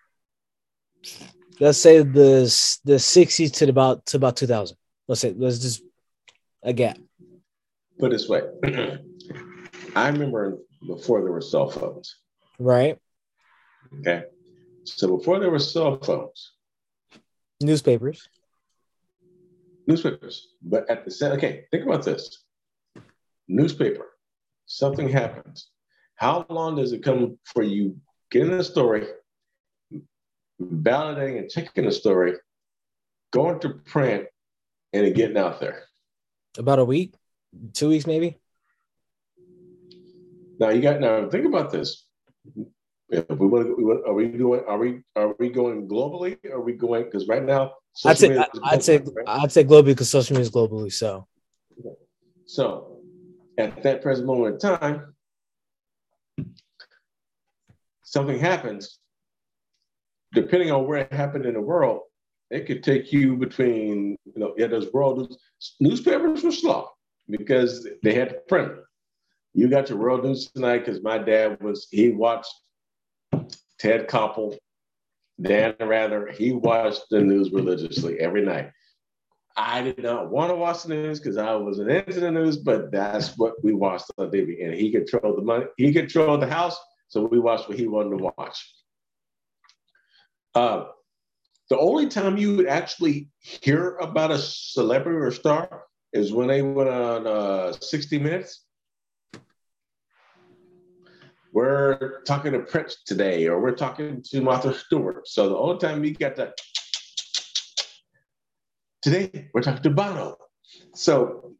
[1.61, 2.43] let's say the
[2.85, 4.77] the 60s to about to about 2000.
[5.07, 5.83] Let's say let's just
[6.63, 6.99] a gap.
[7.99, 8.43] Put this way,
[9.99, 12.15] I remember before there were cell phones.
[12.61, 12.99] Right.
[13.99, 14.23] Okay.
[14.85, 16.53] So before there were cell phones,
[17.61, 18.29] newspapers.
[19.89, 20.55] Newspapers.
[20.63, 22.45] But at the same, okay, think about this.
[23.49, 24.07] Newspaper,
[24.67, 25.69] something happens.
[26.15, 27.97] How long does it come for you
[28.31, 29.05] getting the story,
[30.63, 32.35] validating and checking the story,
[33.33, 34.27] going to print,
[34.93, 35.85] and it getting out there?
[36.57, 37.15] About a week,
[37.73, 38.39] two weeks maybe.
[40.59, 42.05] Now you got now think about this.
[43.11, 44.63] If we want to, are we doing?
[44.67, 46.37] Are we are we going globally?
[46.51, 47.05] Are we going?
[47.05, 47.73] Because right now,
[48.05, 49.25] I'd say I'd say right?
[49.27, 50.93] I'd say globally because social media is globally.
[50.93, 51.27] So,
[52.45, 52.99] so
[53.57, 55.15] at that present moment in time,
[58.03, 58.99] something happens.
[60.35, 62.03] Depending on where it happened in the world,
[62.51, 65.35] it could take you between you know yeah those world
[65.81, 66.89] newspapers were slow
[67.31, 68.73] because they had to print.
[69.55, 72.53] You got your world news tonight because my dad was he watched
[73.79, 74.57] Ted Koppel,
[75.41, 78.71] Dan Rather, he watched the news religiously every night.
[79.57, 82.93] I did not want to watch the news because I wasn't into the news, but
[82.93, 84.65] that's what we watched on TV.
[84.65, 86.79] And he controlled the money, he controlled the house,
[87.09, 88.75] so we watched what he wanted to watch.
[90.55, 90.85] Uh,
[91.71, 96.63] the only time you would actually hear about a celebrity or star is when they
[96.63, 98.65] went on uh, 60 Minutes
[101.53, 105.27] we're talking to Prince today, or we're talking to Martha Stewart.
[105.27, 106.59] So the only time we got that
[109.03, 110.37] today, we're talking to Bono.
[110.95, 111.55] So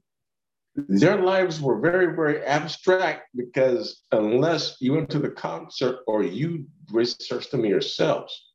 [0.75, 6.67] their lives were very, very abstract because unless you went to the concert or you
[6.93, 8.53] researched them yourselves,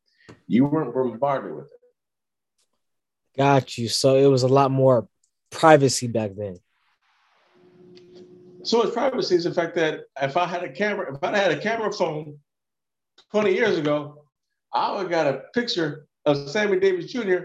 [0.48, 3.38] you weren't bombarded with it.
[3.38, 3.90] Got you.
[3.90, 5.08] So it was a lot more
[5.50, 6.58] privacy back then.
[8.64, 11.51] So much privacy is the fact that if I had a camera, if I had
[11.51, 12.39] a camera phone
[13.32, 14.26] 20 years ago,
[14.74, 17.39] I would have got a picture of Sammy Davis Jr.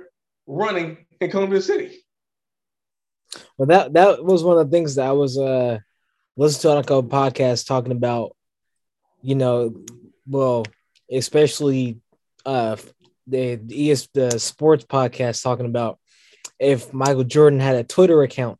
[0.46, 1.98] running in Columbia City.
[3.56, 5.78] Well, that that was one of the things that I was uh
[6.36, 8.36] listening to on a podcast talking about,
[9.20, 9.74] you know,
[10.26, 10.64] well,
[11.10, 11.98] especially
[12.46, 12.76] uh
[13.26, 15.98] the, ES, the sports podcast talking about
[16.58, 18.58] if Michael Jordan had a Twitter account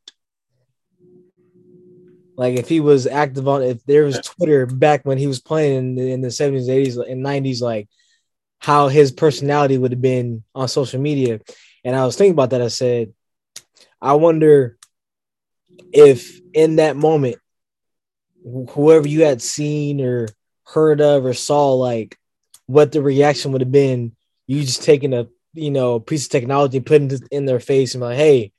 [2.39, 5.77] like if he was active on, if there was Twitter back when he was playing
[5.77, 7.89] in the, in the 70s, 80s, and 90s, like
[8.61, 11.41] how his personality would have been on social media.
[11.85, 12.63] And I was thinking about that.
[12.63, 13.13] I said,
[14.01, 14.79] I wonder
[15.93, 17.39] if in that moment,
[18.71, 20.29] whoever you had seen or
[20.65, 22.17] heard of or saw, like
[22.67, 24.15] what the reaction would have been,
[24.47, 28.03] you just taking a you know piece of technology, putting it in their face, and
[28.03, 28.53] like, hey,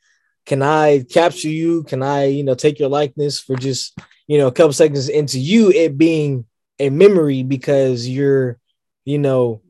[0.49, 1.83] can I capture you?
[1.83, 3.95] Can I, you know, take your likeness for just,
[4.25, 6.45] you know, a couple seconds into you it being
[6.79, 8.57] a memory because you're,
[9.05, 9.61] you know,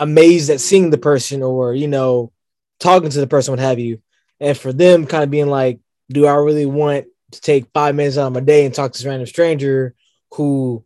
[0.00, 2.32] amazed at seeing the person or, you know,
[2.80, 4.02] talking to the person, what have you.
[4.40, 5.78] And for them kind of being like,
[6.10, 8.98] do I really want to take five minutes out of my day and talk to
[8.98, 9.94] this random stranger
[10.32, 10.84] who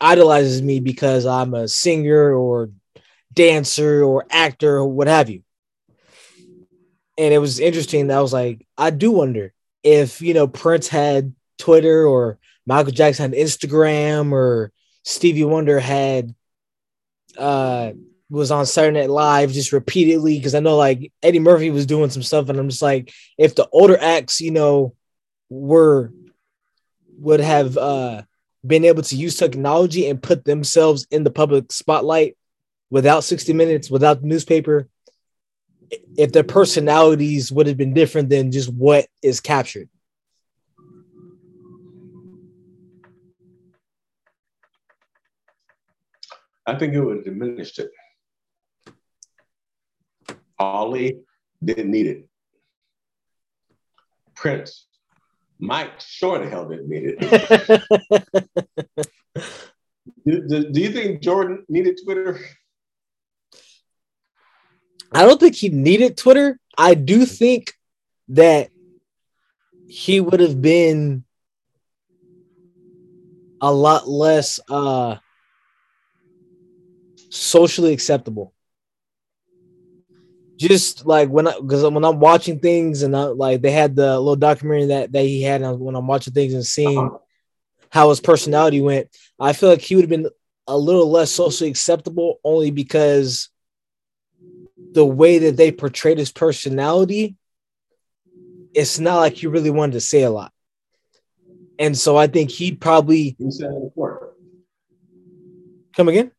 [0.00, 2.70] idolizes me because I'm a singer or
[3.34, 5.42] dancer or actor or what have you?
[7.18, 9.52] And it was interesting that I was like, I do wonder
[9.82, 14.72] if you know Prince had Twitter or Michael Jackson had Instagram or
[15.04, 16.34] Stevie Wonder had
[17.38, 17.92] uh
[18.28, 22.10] was on Saturday Night Live just repeatedly because I know like Eddie Murphy was doing
[22.10, 24.94] some stuff and I'm just like if the older acts you know
[25.48, 26.12] were
[27.18, 28.22] would have uh
[28.66, 32.36] been able to use technology and put themselves in the public spotlight
[32.90, 34.88] without 60 minutes without the newspaper
[36.16, 39.88] if their personalities would have been different than just what is captured.
[46.66, 47.90] I think it would have diminished it.
[50.58, 51.20] Ali,
[51.62, 52.28] didn't need it.
[54.34, 54.86] Prince,
[55.58, 57.82] Mike sure the hell didn't need it.
[60.26, 62.40] do, do, do you think Jordan needed Twitter?
[65.16, 66.58] I don't think he needed Twitter.
[66.76, 67.72] I do think
[68.28, 68.70] that
[69.88, 71.24] he would have been
[73.60, 75.16] a lot less uh
[77.30, 78.52] socially acceptable.
[80.58, 84.18] Just like when I because when I'm watching things and I, like they had the
[84.18, 87.18] little documentary that that he had and when I'm watching things and seeing Uh-huh.
[87.90, 89.08] how his personality went,
[89.38, 90.28] I feel like he would have been
[90.66, 93.50] a little less socially acceptable only because
[94.92, 97.36] the way that they portrayed his personality,
[98.74, 100.52] it's not like he really wanted to say a lot.
[101.78, 104.36] And so I think he'd probably You said in court.
[105.94, 106.30] come again.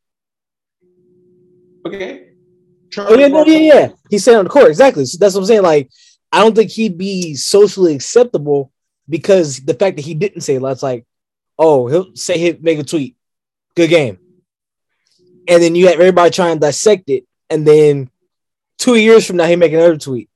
[1.86, 2.24] Okay.
[2.98, 3.90] Oh yeah, no, yeah, yeah.
[4.10, 5.06] He said on the court exactly.
[5.06, 5.62] So that's what I'm saying.
[5.62, 5.90] Like,
[6.32, 8.72] I don't think he'd be socially acceptable
[9.10, 10.72] because the fact that he didn't say a lot.
[10.72, 11.06] It's like,
[11.58, 13.16] oh, he'll say he'll make a tweet,
[13.76, 14.18] good game,
[15.48, 18.10] and then you have everybody trying to dissect it, and then
[18.78, 20.30] two years from now he make another tweet,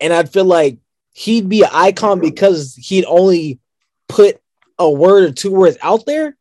[0.00, 0.78] and I'd feel like
[1.12, 3.60] he'd be an icon because he'd only
[4.08, 4.40] put
[4.78, 6.36] a word or two words out there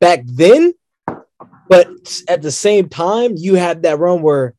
[0.00, 0.74] back then
[1.68, 1.88] but
[2.28, 4.54] at the same time, you had that run where,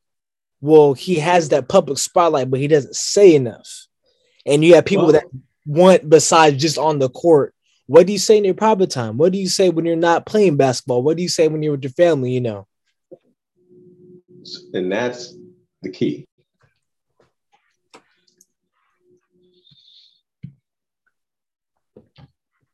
[0.62, 3.88] well, he has that public spotlight, but he doesn't say enough.
[4.46, 5.26] And you have people that
[5.66, 7.54] want besides just on the court.
[7.88, 9.18] What do you say in your private time?
[9.18, 11.04] What do you say when you're not playing basketball?
[11.04, 12.32] What do you say when you're with your family?
[12.32, 12.68] You know.
[14.74, 15.36] And that's
[15.86, 16.28] the key.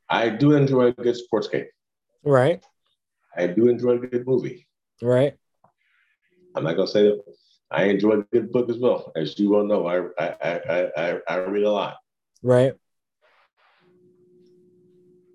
[0.10, 1.68] I do enjoy a good sports game.
[2.24, 2.64] Right.
[3.36, 4.68] I do enjoy a good movie.
[5.02, 5.36] Right.
[6.56, 7.24] I'm not gonna say that.
[7.70, 9.12] I enjoy a good book as well.
[9.16, 11.98] As you all know, I I I I, I read a lot.
[12.44, 12.74] Right.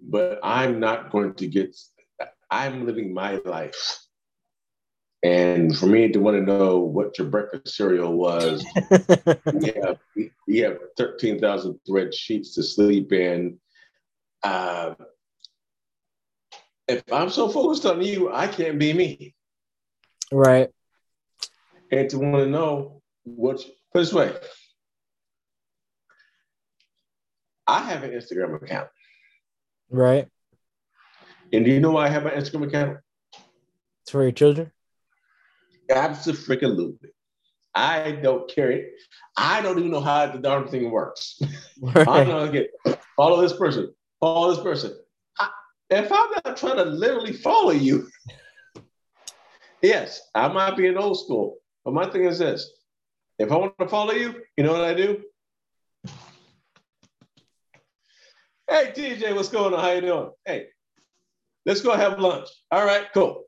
[0.03, 1.75] But I'm not going to get
[2.51, 4.06] I'm living my life.
[5.27, 8.65] And for me to want to know what your breakfast cereal was,
[9.53, 9.99] we have
[10.47, 13.59] we, have 13,000 thread sheets to sleep in.
[14.45, 14.95] Uh,
[16.87, 19.35] if I'm so focused on you, I can't be me.
[20.31, 20.69] right.
[21.91, 24.33] And to want to know what, put this way,
[27.67, 28.91] I have an Instagram account.
[29.91, 30.29] Right.
[31.53, 32.99] And do you know why I have an Instagram account?
[34.03, 34.71] It's for your children.
[35.91, 37.11] Absolutely.
[37.75, 38.71] I don't care.
[38.71, 38.93] it.
[39.37, 41.39] I don't even know how the darn thing works.
[41.83, 42.27] I'm Right.
[42.27, 42.71] gonna get
[43.17, 44.97] follow this person, follow this person.
[45.39, 45.51] I,
[45.91, 48.09] if I'm not trying to literally follow you,
[49.83, 52.71] yes, I might be an old school, but my thing is this:
[53.39, 55.23] if I want to follow you, you know what I do?
[58.69, 59.81] Hey TJ, what's going on?
[59.81, 60.31] How you doing?
[60.45, 60.69] Hey,
[61.67, 62.49] let's go have lunch.
[62.71, 63.45] All right, cool.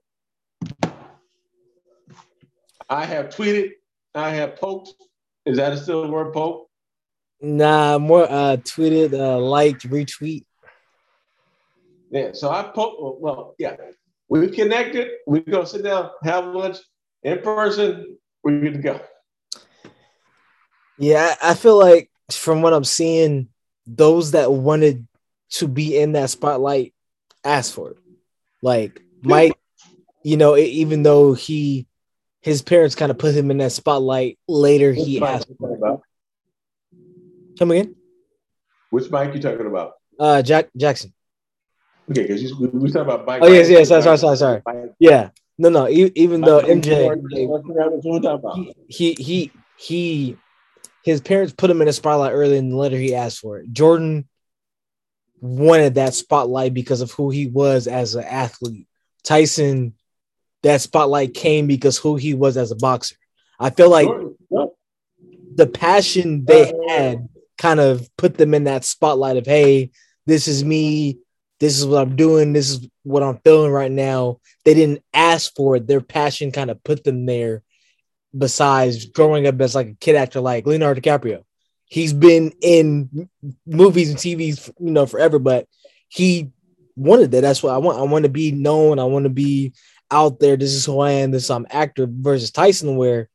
[2.88, 3.72] I have tweeted,
[4.14, 4.94] I have poked.
[5.44, 6.68] Is that a still word poke?
[7.40, 10.44] Nah, more uh tweeted, uh liked, retweet.
[12.10, 13.76] Yeah, so I po- well, yeah,
[14.28, 15.08] we connected.
[15.26, 16.78] We go sit down, have lunch
[17.22, 18.18] in person.
[18.42, 19.00] We're good to go.
[20.96, 23.48] Yeah, I feel like from what I'm seeing,
[23.86, 25.06] those that wanted
[25.50, 26.94] to be in that spotlight
[27.44, 27.98] asked for it.
[28.62, 29.56] Like Mike,
[30.22, 31.86] you know, even though he
[32.48, 35.52] his parents kind of put him in that spotlight later, he Which mic asked.
[37.58, 37.94] Come again?
[38.90, 39.92] Which Mike you talking about?
[40.18, 41.12] Uh, Jack Jackson.
[42.10, 43.42] Okay, because we, we talking about bike.
[43.42, 44.62] Oh yes, yes, sorry, sorry, sorry, sorry.
[44.98, 45.88] Yeah, no, no.
[45.88, 47.20] Even though MJ,
[48.88, 50.36] he, he he he
[51.04, 53.72] his parents put him in a spotlight early in the letter he asked for it.
[53.72, 54.28] Jordan
[55.40, 58.86] wanted that spotlight because of who he was as an athlete.
[59.22, 59.94] Tyson,
[60.62, 63.16] that spotlight came because who he was as a boxer.
[63.60, 64.08] I feel like
[65.54, 69.90] the passion they uh, had kind of put them in that spotlight of hey,
[70.26, 71.18] this is me,
[71.60, 74.40] this is what I'm doing, this is what I'm feeling right now.
[74.64, 75.86] They didn't ask for it.
[75.86, 77.62] Their passion kind of put them there.
[78.36, 81.44] Besides growing up as like a kid actor like Leonardo DiCaprio,
[81.86, 83.28] he's been in
[83.66, 85.38] movies and TVs, you know, forever.
[85.38, 85.66] But
[86.08, 86.52] he
[86.94, 87.40] wanted that.
[87.40, 87.98] That's what I want.
[87.98, 88.98] I want to be known.
[88.98, 89.72] I want to be
[90.10, 90.56] out there.
[90.56, 91.30] This is who I am.
[91.30, 93.28] This I'm actor versus Tyson, where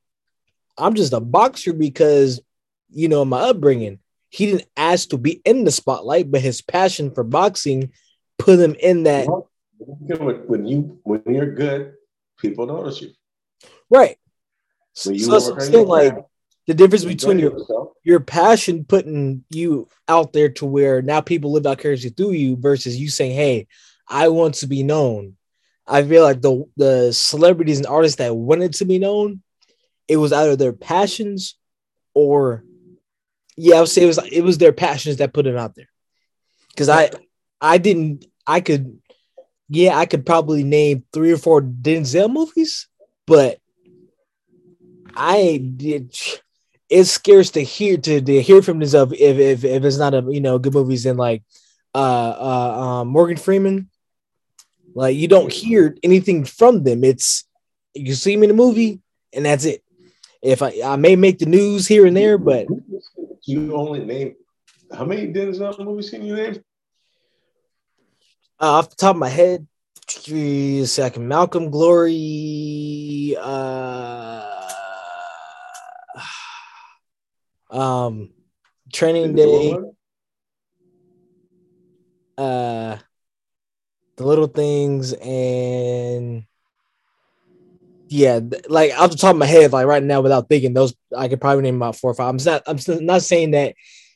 [0.78, 2.42] I'm just a boxer because
[2.90, 4.00] you know my upbringing.
[4.30, 7.92] He didn't ask to be in the spotlight, but his passion for boxing
[8.40, 11.94] put him in that When, you when you're good,
[12.40, 13.12] people notice you.
[13.90, 14.18] right.
[15.06, 16.16] You So that's what I'm saying, like
[16.68, 17.90] the difference between your yourself.
[18.04, 22.56] your passion putting you out there to where now people live out vicariously through you
[22.56, 23.68] versus you saying, "Hey,
[24.08, 25.36] I want to be known."
[25.86, 29.42] I feel like the the celebrities and artists that wanted to be known,
[30.08, 31.58] it was either their passions
[32.14, 32.64] or
[33.56, 35.90] yeah, I would say it was it was their passions that put it out there.
[36.70, 37.12] Because I
[37.62, 39.00] I didn't I could
[39.70, 42.88] yeah I could probably name three or four Denzel movies,
[43.28, 43.60] but
[45.16, 46.16] I did.
[46.90, 50.24] It's scarce to hear to, to hear from Denzel if, if if it's not a
[50.30, 51.44] you know good movies in like
[51.94, 53.90] uh uh um, Morgan Freeman.
[54.94, 57.04] Like you don't hear anything from them.
[57.04, 57.46] It's
[57.94, 59.02] you see me in the movie
[59.34, 59.84] and that's it.
[60.42, 62.68] If I I may make the news here and there, but
[63.46, 64.36] You only name
[64.92, 66.64] how many Denzel movies can you name?
[68.62, 69.68] uh, off the top of my head,
[70.08, 74.70] geez, second Malcolm Glory, uh,
[77.72, 78.30] um,
[78.94, 79.76] Training Day,
[82.38, 82.98] uh,
[84.18, 86.46] the little things, and
[88.10, 88.40] yeah,
[88.70, 91.42] like off the top of my head, like right now, without thinking, those I could
[91.42, 92.30] probably name about four or five.
[92.30, 93.76] I'm not, I'm not saying that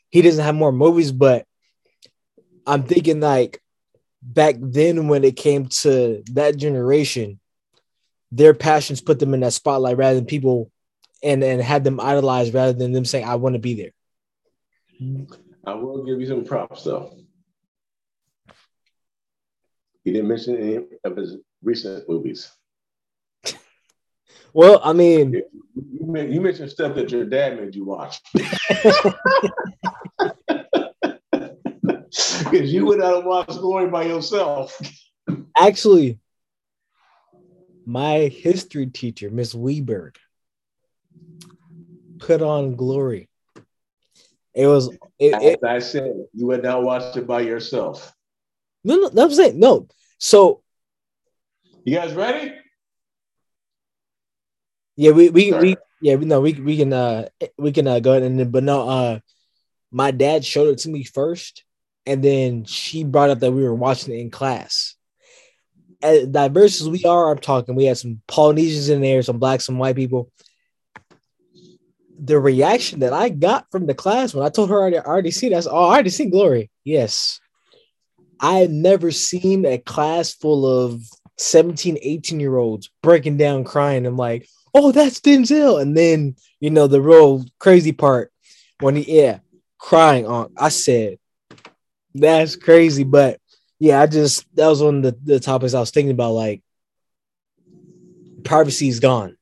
[0.10, 1.46] he doesn't have more movies, but
[2.66, 3.62] I'm thinking like
[4.22, 7.40] back then when it came to that generation,
[8.32, 10.72] their passions put them in that spotlight rather than people
[11.24, 13.92] and and had them idolized rather than them saying, I want to be there.
[15.66, 17.18] I will give you some props though.
[20.08, 22.50] He didn't mention any of his recent movies.
[24.54, 25.34] Well, I mean,
[25.76, 28.22] You, mentioned stuff that your dad made you watch.
[32.40, 34.80] Because you went out and watched Glory by yourself.
[35.60, 36.20] actually,
[37.86, 40.16] my history teacher, Miss Weberg,
[42.20, 43.28] put on glory.
[44.54, 44.88] It was
[45.20, 48.14] it, it, As I said, you went out and watched it by yourself.
[48.88, 49.88] No, no, no, I'm saying no.
[50.18, 50.64] So
[51.84, 52.54] You guys ready?
[54.96, 55.70] Yeah, we we, Sorry.
[55.70, 57.28] we yeah, we no, we we can uh
[57.58, 59.20] we can uh, go ahead and then but no uh
[59.92, 61.64] my dad showed it to me first
[62.08, 64.96] and then she brought up that we were watching it in class.
[66.02, 69.62] As diverse as we are, I'm talking we had some Polynesians in there, some black,
[69.62, 70.32] some white people.
[72.20, 75.04] The reaction that I got from the class when I told her I already, I
[75.04, 76.72] already seen that's oh, I already seen Glory.
[76.84, 77.40] Yes.
[78.40, 81.02] I had never seen a class full of
[81.38, 84.06] 17, 18 year olds breaking down crying.
[84.06, 85.82] I'm like, oh, that's Denzel.
[85.82, 88.32] And then, you know, the real crazy part
[88.80, 89.40] when he, yeah,
[89.80, 91.18] crying on, I said,
[92.14, 93.04] that's crazy.
[93.04, 93.40] But
[93.80, 96.32] yeah, I just, that was one of the, the topics I was thinking about.
[96.32, 96.64] Like,
[98.44, 99.38] privacy is gone.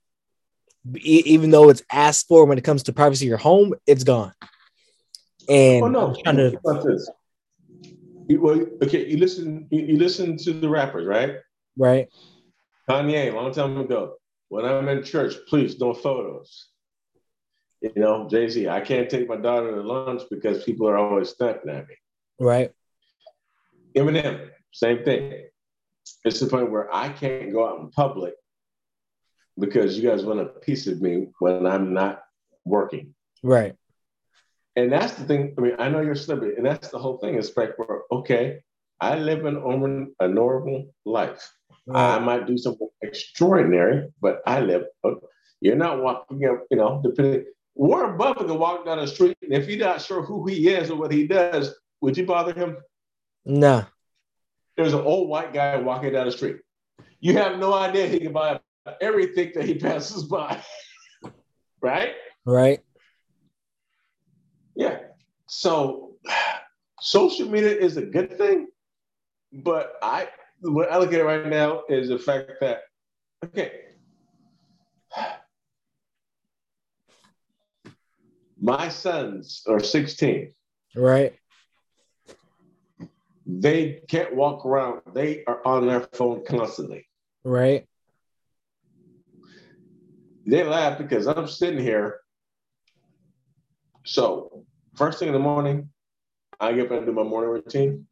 [0.98, 4.34] E- even though it's asked for when it comes to privacy your home, it's gone.
[5.48, 6.08] And Oh no!
[6.08, 7.10] I'm trying to, Think this.
[8.28, 9.68] You, well, okay, you listen.
[9.70, 11.36] You, you listen to the rappers, right?
[11.78, 12.08] right,
[12.90, 14.16] Kanye, a long time ago.
[14.50, 16.70] When I'm in church, please no photos.
[17.82, 21.30] You know, Jay Z, I can't take my daughter to lunch because people are always
[21.30, 21.96] snapping at me.
[22.40, 22.72] right,
[23.96, 25.44] Eminem, same thing.
[26.24, 28.34] It's the point where I can't go out in public
[29.60, 32.24] because you guys want a piece of me when I'm not
[32.66, 33.14] working.
[33.44, 33.76] right,
[34.76, 35.54] And that's the thing.
[35.58, 37.36] I mean, I know you're celebrity, and that's the whole thing.
[37.36, 37.72] Is like,
[38.12, 38.60] okay,
[39.00, 41.50] I live an a normal life.
[41.94, 44.86] I might do something extraordinary, but I live.
[45.04, 45.12] Uh,
[45.62, 47.46] you're not walking up, you know, depending.
[47.76, 50.90] Warren Buffett can walk down the street, and if you're not sure who he is
[50.90, 52.78] or what he does, would you bother him?
[53.46, 53.86] No.
[54.78, 56.58] There's an old white guy walking down the street.
[57.20, 58.60] You have no idea he can buy
[59.02, 60.62] everything that he passes by,
[61.82, 62.14] right?
[62.46, 62.80] right,
[64.76, 65.00] Yeah.
[65.48, 66.16] So
[67.00, 68.68] social media is a good thing,
[69.54, 70.28] but I
[70.62, 72.82] what I look at right now is the fact that
[73.44, 73.72] okay.
[78.60, 80.52] My sons are 16.
[80.96, 81.36] right,
[83.46, 85.02] They can't walk around.
[85.14, 87.06] They are on their phone constantly.
[87.44, 87.86] right,
[90.48, 92.22] They laugh because I'm sitting here.
[94.06, 95.90] So first thing in the morning,
[96.60, 98.08] I get up and do my morning routine.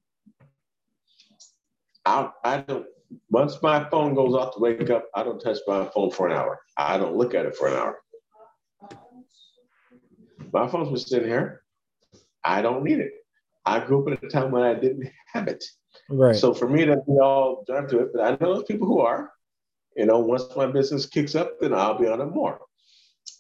[2.05, 2.85] I, I don't
[3.29, 6.33] once my phone goes off to wake up, I don't touch my phone for an
[6.33, 6.59] hour.
[6.77, 7.99] I don't look at it for an hour.
[10.51, 11.61] My phone's been sitting here.
[12.43, 13.11] I don't need it.
[13.65, 15.63] I grew up at a time when I didn't have it.
[16.09, 18.87] right, So for me to be all done to it, but I know those people
[18.87, 19.31] who are,
[19.95, 22.59] you know, once my business kicks up, then I'll be on it more.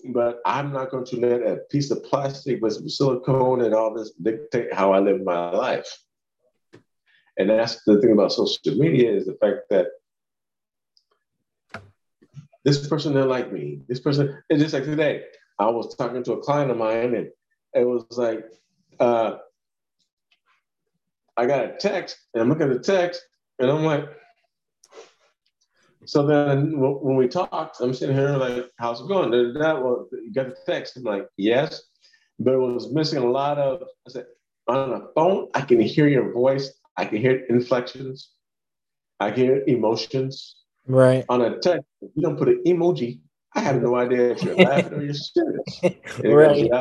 [0.05, 4.11] But I'm not going to let a piece of plastic with silicone and all this
[4.21, 5.87] dictate how I live my life.
[7.37, 9.87] And that's the thing about social media is the fact that
[12.63, 13.81] this person didn't like me.
[13.87, 15.23] This person, it's just like today,
[15.59, 17.29] I was talking to a client of mine and
[17.73, 18.45] it was like,
[18.99, 19.37] uh,
[21.35, 23.21] I got a text and I'm looking at the text
[23.59, 24.05] and I'm like,
[26.05, 29.31] so then when we talked, I'm sitting here like, how's it going?
[29.31, 30.97] That well, you got the text.
[30.97, 31.83] I'm like, yes,
[32.39, 33.83] but it was missing a lot of.
[34.07, 34.25] I said,
[34.67, 36.71] on a phone, I can hear your voice.
[36.97, 38.29] I can hear inflections.
[39.19, 40.57] I can hear emotions.
[40.87, 41.25] Right.
[41.29, 43.19] On a text, if you don't put an emoji,
[43.55, 45.81] I have no idea if you're laughing or you're serious.
[46.23, 46.71] And right.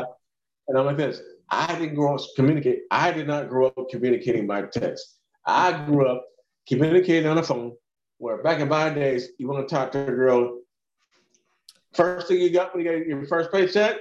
[0.69, 1.21] And I'm like this.
[1.51, 2.81] I didn't grow up communicate.
[2.91, 5.19] I did not grow up communicating by text.
[5.47, 6.25] I grew up
[6.67, 7.73] communicating on the phone
[8.23, 10.61] where back in my days, you want to talk to a girl,
[11.93, 13.97] first thing you got when you got your first paycheck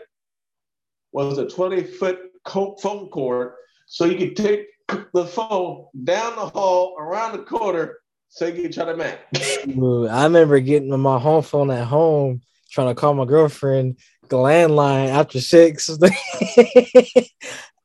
[1.11, 3.53] was a 20 foot phone cord
[3.87, 4.67] so you could take
[5.15, 7.97] the phone down the hall around the corner
[8.29, 9.21] so you could try to match.
[9.33, 13.97] I remember getting my home phone at home trying to call my girlfriend
[14.29, 15.89] landline after six.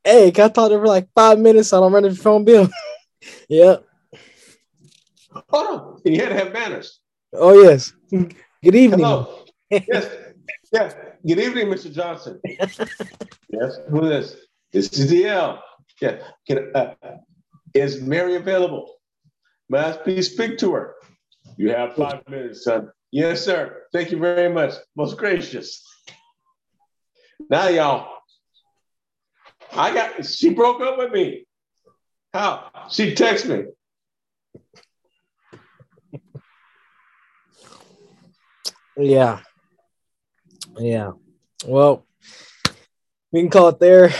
[0.03, 1.73] hey, can I talk to her for like five minutes?
[1.73, 2.69] I don't run the phone bill.
[3.49, 3.86] yep.
[5.49, 6.01] Hold on.
[6.05, 6.99] You had to have manners.
[7.33, 7.93] Oh, yes.
[8.09, 8.99] Good evening.
[8.99, 9.45] Hello.
[9.69, 10.09] yes.
[10.71, 10.95] Yes.
[11.25, 11.91] Good evening, Mr.
[11.91, 12.39] Johnson.
[12.45, 13.79] yes.
[13.89, 14.35] Who is this?
[14.71, 15.59] This is DL.
[16.01, 16.17] Yeah.
[16.47, 16.93] Can, uh,
[17.73, 18.95] is Mary available?
[19.69, 20.95] May I please speak to her?
[21.57, 22.91] You have five minutes, son.
[23.11, 23.83] Yes, sir.
[23.93, 24.73] Thank you very much.
[24.95, 25.83] Most gracious.
[27.49, 28.09] Now, y'all,
[29.73, 31.45] I got, she broke up with me.
[32.33, 32.69] How?
[32.89, 33.71] She texted me.
[38.97, 39.41] Yeah.
[40.79, 41.11] Yeah.
[41.65, 42.05] Well,
[43.31, 44.11] we can call it there.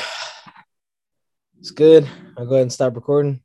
[1.59, 2.07] It's good.
[2.37, 3.41] I'll go ahead and stop recording.